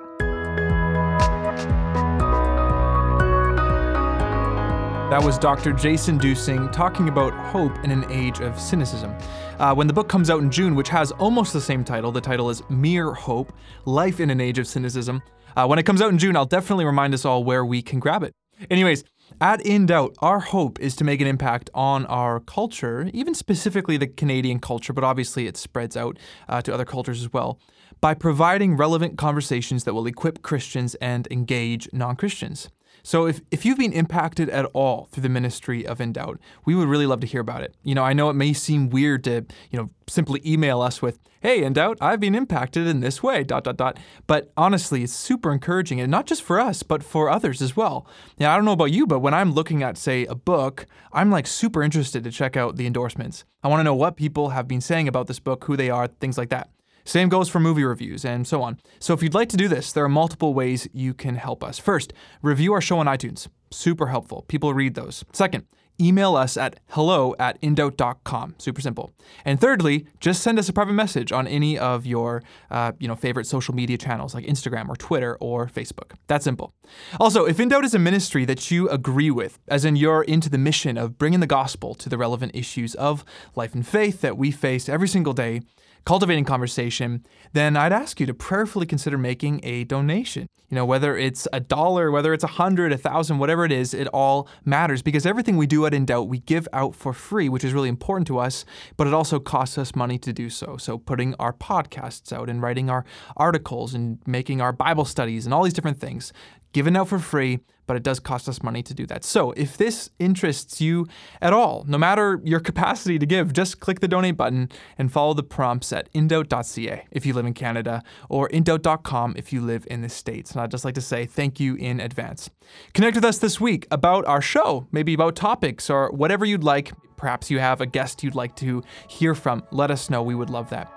That 5.10 5.24
was 5.24 5.40
Dr. 5.40 5.74
Jason 5.74 6.20
Duesing 6.20 6.72
talking 6.72 7.10
about 7.10 7.34
hope 7.48 7.84
in 7.84 7.90
an 7.90 8.06
age 8.12 8.42
of 8.42 8.60
cynicism. 8.60 9.18
Uh, 9.58 9.74
when 9.74 9.88
the 9.88 9.94
book 9.94 10.08
comes 10.08 10.30
out 10.30 10.44
in 10.44 10.52
June, 10.52 10.76
which 10.76 10.90
has 10.90 11.12
almost 11.14 11.52
the 11.52 11.60
same 11.60 11.84
title, 11.84 12.12
the 12.12 12.22
title 12.22 12.52
is 12.52 12.62
Mere 12.70 13.12
Hope 13.16 13.52
Life 13.86 14.20
in 14.20 14.30
an 14.30 14.40
Age 14.40 14.60
of 14.60 14.68
Cynicism. 14.68 15.24
Uh, 15.58 15.66
when 15.66 15.80
it 15.80 15.84
comes 15.88 16.04
out 16.04 16.12
in 16.12 16.20
June, 16.20 16.36
I'll 16.36 16.46
definitely 16.46 16.86
remind 16.86 17.16
us 17.16 17.26
all 17.26 17.44
where 17.44 17.66
we 17.66 17.82
can 17.82 18.00
grab 18.00 18.22
it. 18.22 18.36
Anyways, 18.70 19.04
at 19.42 19.66
In 19.66 19.88
Doubt, 19.88 20.16
our 20.20 20.40
hope 20.42 20.80
is 20.80 20.96
to 20.98 21.04
make 21.04 21.22
an 21.22 21.28
impact 21.28 21.72
on 21.74 22.06
our 22.06 22.40
culture, 22.40 23.10
even 23.12 23.34
specifically 23.34 23.98
the 23.98 24.06
Canadian 24.06 24.60
culture, 24.60 24.94
but 24.94 25.04
obviously 25.04 25.48
it 25.48 25.58
spreads 25.58 25.98
out 25.98 26.20
uh, 26.48 26.62
to 26.62 26.72
other 26.72 26.86
cultures 26.86 27.24
as 27.24 27.34
well, 27.34 27.60
by 28.00 28.14
providing 28.14 28.78
relevant 28.78 29.18
conversations 29.18 29.86
that 29.86 29.96
will 29.96 30.06
equip 30.06 30.44
Christians 30.44 30.94
and 31.02 31.28
engage 31.32 31.90
non 31.92 32.16
Christians. 32.16 32.70
So 33.04 33.28
if, 33.28 33.42
if 33.52 33.66
you've 33.66 33.78
been 33.78 33.94
impacted 33.94 34.50
at 34.50 34.66
all 34.74 35.08
through 35.12 35.24
the 35.24 35.30
ministry 35.30 35.86
of 35.86 36.02
In 36.02 36.14
Doubt, 36.14 36.40
we 36.66 36.76
would 36.76 36.88
really 36.88 37.06
love 37.06 37.20
to 37.22 37.28
hear 37.28 37.42
about 37.42 37.64
it. 37.64 37.76
You 37.84 37.96
know, 37.96 38.04
I 38.04 38.14
know 38.14 38.30
it 38.30 38.34
may 38.34 38.54
seem 38.54 38.90
weird 38.90 39.24
to, 39.26 39.46
you 39.72 39.80
know, 39.80 39.90
simply 40.08 40.42
email 40.46 40.82
us 40.82 41.02
with, 41.02 41.20
hey, 41.42 41.64
In 41.64 41.74
Doubt, 41.74 41.98
I've 42.02 42.20
been 42.20 42.36
impacted 42.36 42.88
in 42.88 43.00
this 43.00 43.24
way, 43.24 43.44
dot, 43.44 43.64
dot, 43.64 43.78
dot. 43.78 43.98
But 44.28 44.52
honestly, 44.58 45.04
it's 45.04 45.14
super 45.14 45.52
encouraging, 45.52 46.02
and 46.02 46.12
not 46.12 46.26
just 46.26 46.44
for 46.44 46.60
us, 46.60 46.84
but 46.84 47.04
for 47.04 47.30
others 47.30 47.62
as 47.62 47.76
well. 47.76 48.08
Now, 48.40 48.52
I 48.52 48.56
don't 48.56 48.66
know 48.66 48.74
about 48.74 48.92
you, 48.92 49.08
but 49.08 49.20
when 49.20 49.34
I'm 49.34 49.54
looking 49.54 49.84
at, 49.84 49.98
say, 49.98 50.26
a 50.26 50.36
book, 50.36 50.86
I'm 51.14 51.32
like 51.32 51.48
super 51.48 51.82
interested 51.84 52.24
to 52.24 52.32
check 52.32 52.58
out 52.58 52.76
the 52.76 52.88
endorsements. 52.88 53.46
I 53.64 53.68
want 53.68 53.80
to 53.80 53.84
know 53.84 53.96
what 53.96 54.18
people 54.18 54.50
have 54.50 54.68
been 54.68 54.82
saying 54.82 55.08
about 55.08 55.28
this 55.28 55.40
book, 55.40 55.66
who 55.66 55.78
they 55.78 55.90
are, 55.90 56.08
things 56.08 56.38
like 56.38 56.50
that. 56.50 56.70
Same 57.04 57.30
goes 57.30 57.50
for 57.50 57.60
movie 57.60 57.84
reviews 57.84 58.26
and 58.26 58.48
so 58.48 58.62
on. 58.62 58.80
So 59.00 59.14
if 59.14 59.24
you'd 59.24 59.34
like 59.34 59.50
to 59.50 59.58
do 59.58 59.68
this, 59.68 59.92
there 59.92 60.04
are 60.04 60.10
multiple 60.10 60.54
ways 60.54 60.88
you 60.94 61.14
can 61.14 61.36
help 61.36 61.64
us. 61.64 61.80
First, 61.80 62.14
review 62.42 62.74
our 62.74 62.82
show 62.82 63.00
on 63.00 63.06
iTunes. 63.06 63.48
Super 63.72 64.08
helpful. 64.08 64.46
People 64.48 64.74
read 64.74 64.96
those. 64.96 65.24
Second, 65.32 65.66
email 66.02 66.36
us 66.36 66.58
at 66.58 66.80
hello 66.90 67.36
at 67.40 67.62
indoubt.com. 67.62 68.56
Super 68.58 68.82
simple. 68.82 69.12
And 69.44 69.60
thirdly, 69.60 70.06
just 70.20 70.42
send 70.42 70.58
us 70.58 70.70
a 70.70 70.74
private 70.74 70.94
message 70.94 71.32
on 71.32 71.48
any 71.48 71.78
of 71.78 72.06
your 72.06 72.42
uh, 72.72 72.94
you 73.00 73.08
know, 73.08 73.16
favorite 73.16 73.46
social 73.46 73.76
media 73.76 73.98
channels 73.98 74.34
like 74.34 74.46
Instagram 74.46 74.88
or 74.90 74.96
Twitter 74.96 75.38
or 75.40 75.68
Facebook. 75.68 76.14
That 76.28 76.44
simple. 76.44 76.74
Also, 77.20 77.46
if 77.46 77.60
In 77.60 77.70
Doubt 77.70 77.86
is 77.86 77.94
a 77.94 78.00
ministry 78.00 78.46
that 78.46 78.72
you 78.72 78.90
agree 78.90 79.32
with, 79.32 79.60
as 79.68 79.86
in 79.86 79.96
you're 79.96 80.24
into 80.24 80.50
the 80.50 80.58
mission 80.58 80.98
of 80.98 81.18
bringing 81.18 81.40
the 81.40 81.48
gospel 81.48 81.94
to 81.96 82.10
the 82.10 82.18
relevant 82.18 82.56
issues 82.56 82.96
of 82.96 83.26
life 83.56 83.76
and 83.76 83.86
faith 83.86 84.22
that 84.22 84.38
we 84.38 84.52
face 84.52 84.90
every 84.90 85.08
single 85.08 85.34
day, 85.34 85.62
cultivating 86.06 86.46
conversation, 86.46 87.26
then 87.54 87.76
I'd 87.76 87.94
ask 87.94 88.20
you 88.20 88.26
to 88.26 88.34
prayerfully 88.34 88.86
consider 88.86 89.18
making 89.18 89.62
a 89.64 89.84
donation. 89.84 90.48
You 90.70 90.76
know, 90.76 90.86
whether 90.86 91.18
it's 91.18 91.48
a 91.52 91.60
dollar, 91.60 92.12
whether 92.12 92.32
it's 92.32 92.44
a 92.44 92.48
hundred, 92.48 92.94
a 92.94 92.98
thousand, 92.98 93.40
whatever 93.40 93.66
it 93.66 93.72
is, 93.72 93.96
it 93.96 94.08
all 94.08 94.48
matters 94.66 95.02
because 95.02 95.26
everything 95.26 95.58
we 95.58 95.66
do 95.66 95.86
at 95.88 95.96
In 95.96 96.06
Doubt, 96.06 96.28
we 96.28 96.40
give 96.40 96.68
out 96.74 96.94
for 96.94 97.12
free, 97.12 97.50
which 97.50 97.64
is 97.64 97.74
really 97.74 97.90
important 97.90 98.28
to 98.28 98.38
us, 98.38 98.66
but 98.96 99.08
it 99.08 99.14
also 99.14 99.40
costs 99.40 99.80
us 99.80 99.96
money 99.96 100.20
to 100.20 100.32
do 100.32 100.48
so. 100.48 100.78
So 100.78 101.00
putting 101.00 101.34
our 101.40 101.54
podcasts 101.54 102.32
out 102.32 102.50
and 102.50 102.62
writing 102.62 102.88
our 102.88 103.04
articles 103.36 103.96
and 103.96 104.20
making 104.28 104.62
our 104.62 104.72
Bible 104.72 105.06
studies 105.06 105.46
and 105.46 105.54
all 105.56 105.64
these 105.64 105.74
different 105.74 106.00
things, 106.00 106.32
given 106.74 106.96
out 106.96 107.08
for 107.08 107.20
free, 107.20 107.60
but 107.90 107.98
it 107.98 108.04
does 108.04 108.20
cost 108.20 108.48
us 108.48 108.62
money 108.62 108.84
to 108.84 108.94
do 108.94 109.08
that. 109.08 109.24
So 109.24 109.52
if 109.54 109.76
this 109.76 110.12
interests 110.20 110.80
you 110.80 111.08
at 111.42 111.54
all, 111.54 111.84
no 111.88 111.98
matter 111.98 112.40
your 112.44 112.60
capacity 112.60 113.18
to 113.18 113.26
give, 113.26 113.52
just 113.52 113.80
click 113.80 114.00
the 114.00 114.08
donate 114.08 114.38
button 114.38 114.70
and 114.96 115.12
follow 115.12 115.34
the 115.34 115.42
prompts 115.42 115.92
at 115.92 116.14
indoubt.ca 116.14 117.08
if 117.10 117.26
you 117.26 117.34
live 117.34 117.48
in 117.48 117.56
Canada 117.56 118.04
or 118.30 118.48
indoubt.com 118.50 119.34
if 119.38 119.52
you 119.52 119.62
live 119.62 119.88
in 119.90 120.04
the 120.04 120.10
States. 120.10 120.52
And 120.52 120.62
I'd 120.62 120.70
just 120.70 120.86
like 120.86 120.94
to 120.96 121.02
say 121.02 121.26
thank 121.26 121.60
you 121.60 121.74
in 121.76 122.00
advance. 122.00 122.52
Connect 122.94 123.16
with 123.16 123.26
us 123.26 123.40
this 123.40 123.60
week 123.60 123.88
about 123.90 124.24
our 124.26 124.42
show, 124.42 124.86
maybe 124.92 125.16
about 125.16 125.36
topics 125.36 125.90
or 125.90 126.12
whatever 126.12 126.46
you'd 126.46 126.64
like. 126.64 126.92
Perhaps 127.18 127.50
you 127.50 127.58
have 127.58 127.82
a 127.82 127.88
guest 127.88 128.24
you'd 128.24 128.36
like 128.36 128.56
to 128.58 128.84
hear 129.08 129.34
from. 129.34 129.64
Let 129.72 129.90
us 129.90 130.12
know. 130.12 130.22
We 130.22 130.36
would 130.36 130.52
love 130.52 130.70
that. 130.70 130.94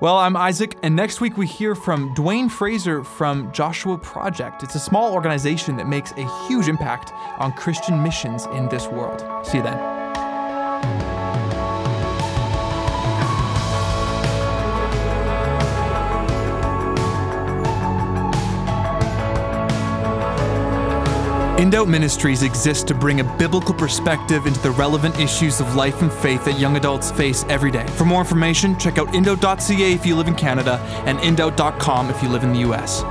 Well, 0.00 0.16
I'm 0.16 0.36
Isaac, 0.36 0.76
and 0.82 0.96
next 0.96 1.20
week 1.20 1.36
we 1.36 1.46
hear 1.46 1.76
from 1.76 2.12
Duane 2.14 2.50
Frasier 2.50 3.06
from 3.06 3.52
Joshua 3.52 3.96
Project. 3.96 4.64
It's 4.64 4.74
a 4.74 4.80
small 4.80 5.14
organization 5.14 5.76
that 5.76 5.86
makes 5.86 6.10
a 6.12 6.46
huge 6.48 6.66
impact 6.66 7.12
on 7.38 7.52
Christian 7.52 8.02
missions 8.02 8.46
in 8.46 8.68
this 8.68 8.88
world. 8.88 9.24
See 9.46 9.58
you 9.58 9.62
then. 9.62 9.93
In 21.56 21.70
Ministries 21.70 22.42
exists 22.42 22.82
to 22.84 22.94
bring 22.94 23.20
a 23.20 23.24
biblical 23.38 23.74
perspective 23.74 24.46
into 24.46 24.60
the 24.60 24.72
relevant 24.72 25.20
issues 25.20 25.60
of 25.60 25.76
life 25.76 26.02
and 26.02 26.12
faith 26.12 26.44
that 26.46 26.58
young 26.58 26.76
adults 26.76 27.12
face 27.12 27.44
every 27.48 27.70
day. 27.70 27.86
For 27.96 28.04
more 28.04 28.20
information, 28.20 28.76
check 28.76 28.98
out 28.98 29.06
indoubt.ca 29.08 29.92
if 29.92 30.04
you 30.04 30.16
live 30.16 30.26
in 30.26 30.34
Canada 30.34 30.80
and 31.06 31.16
indoubt.com 31.20 32.10
if 32.10 32.20
you 32.24 32.28
live 32.28 32.42
in 32.42 32.52
the 32.52 32.58
US. 32.70 33.02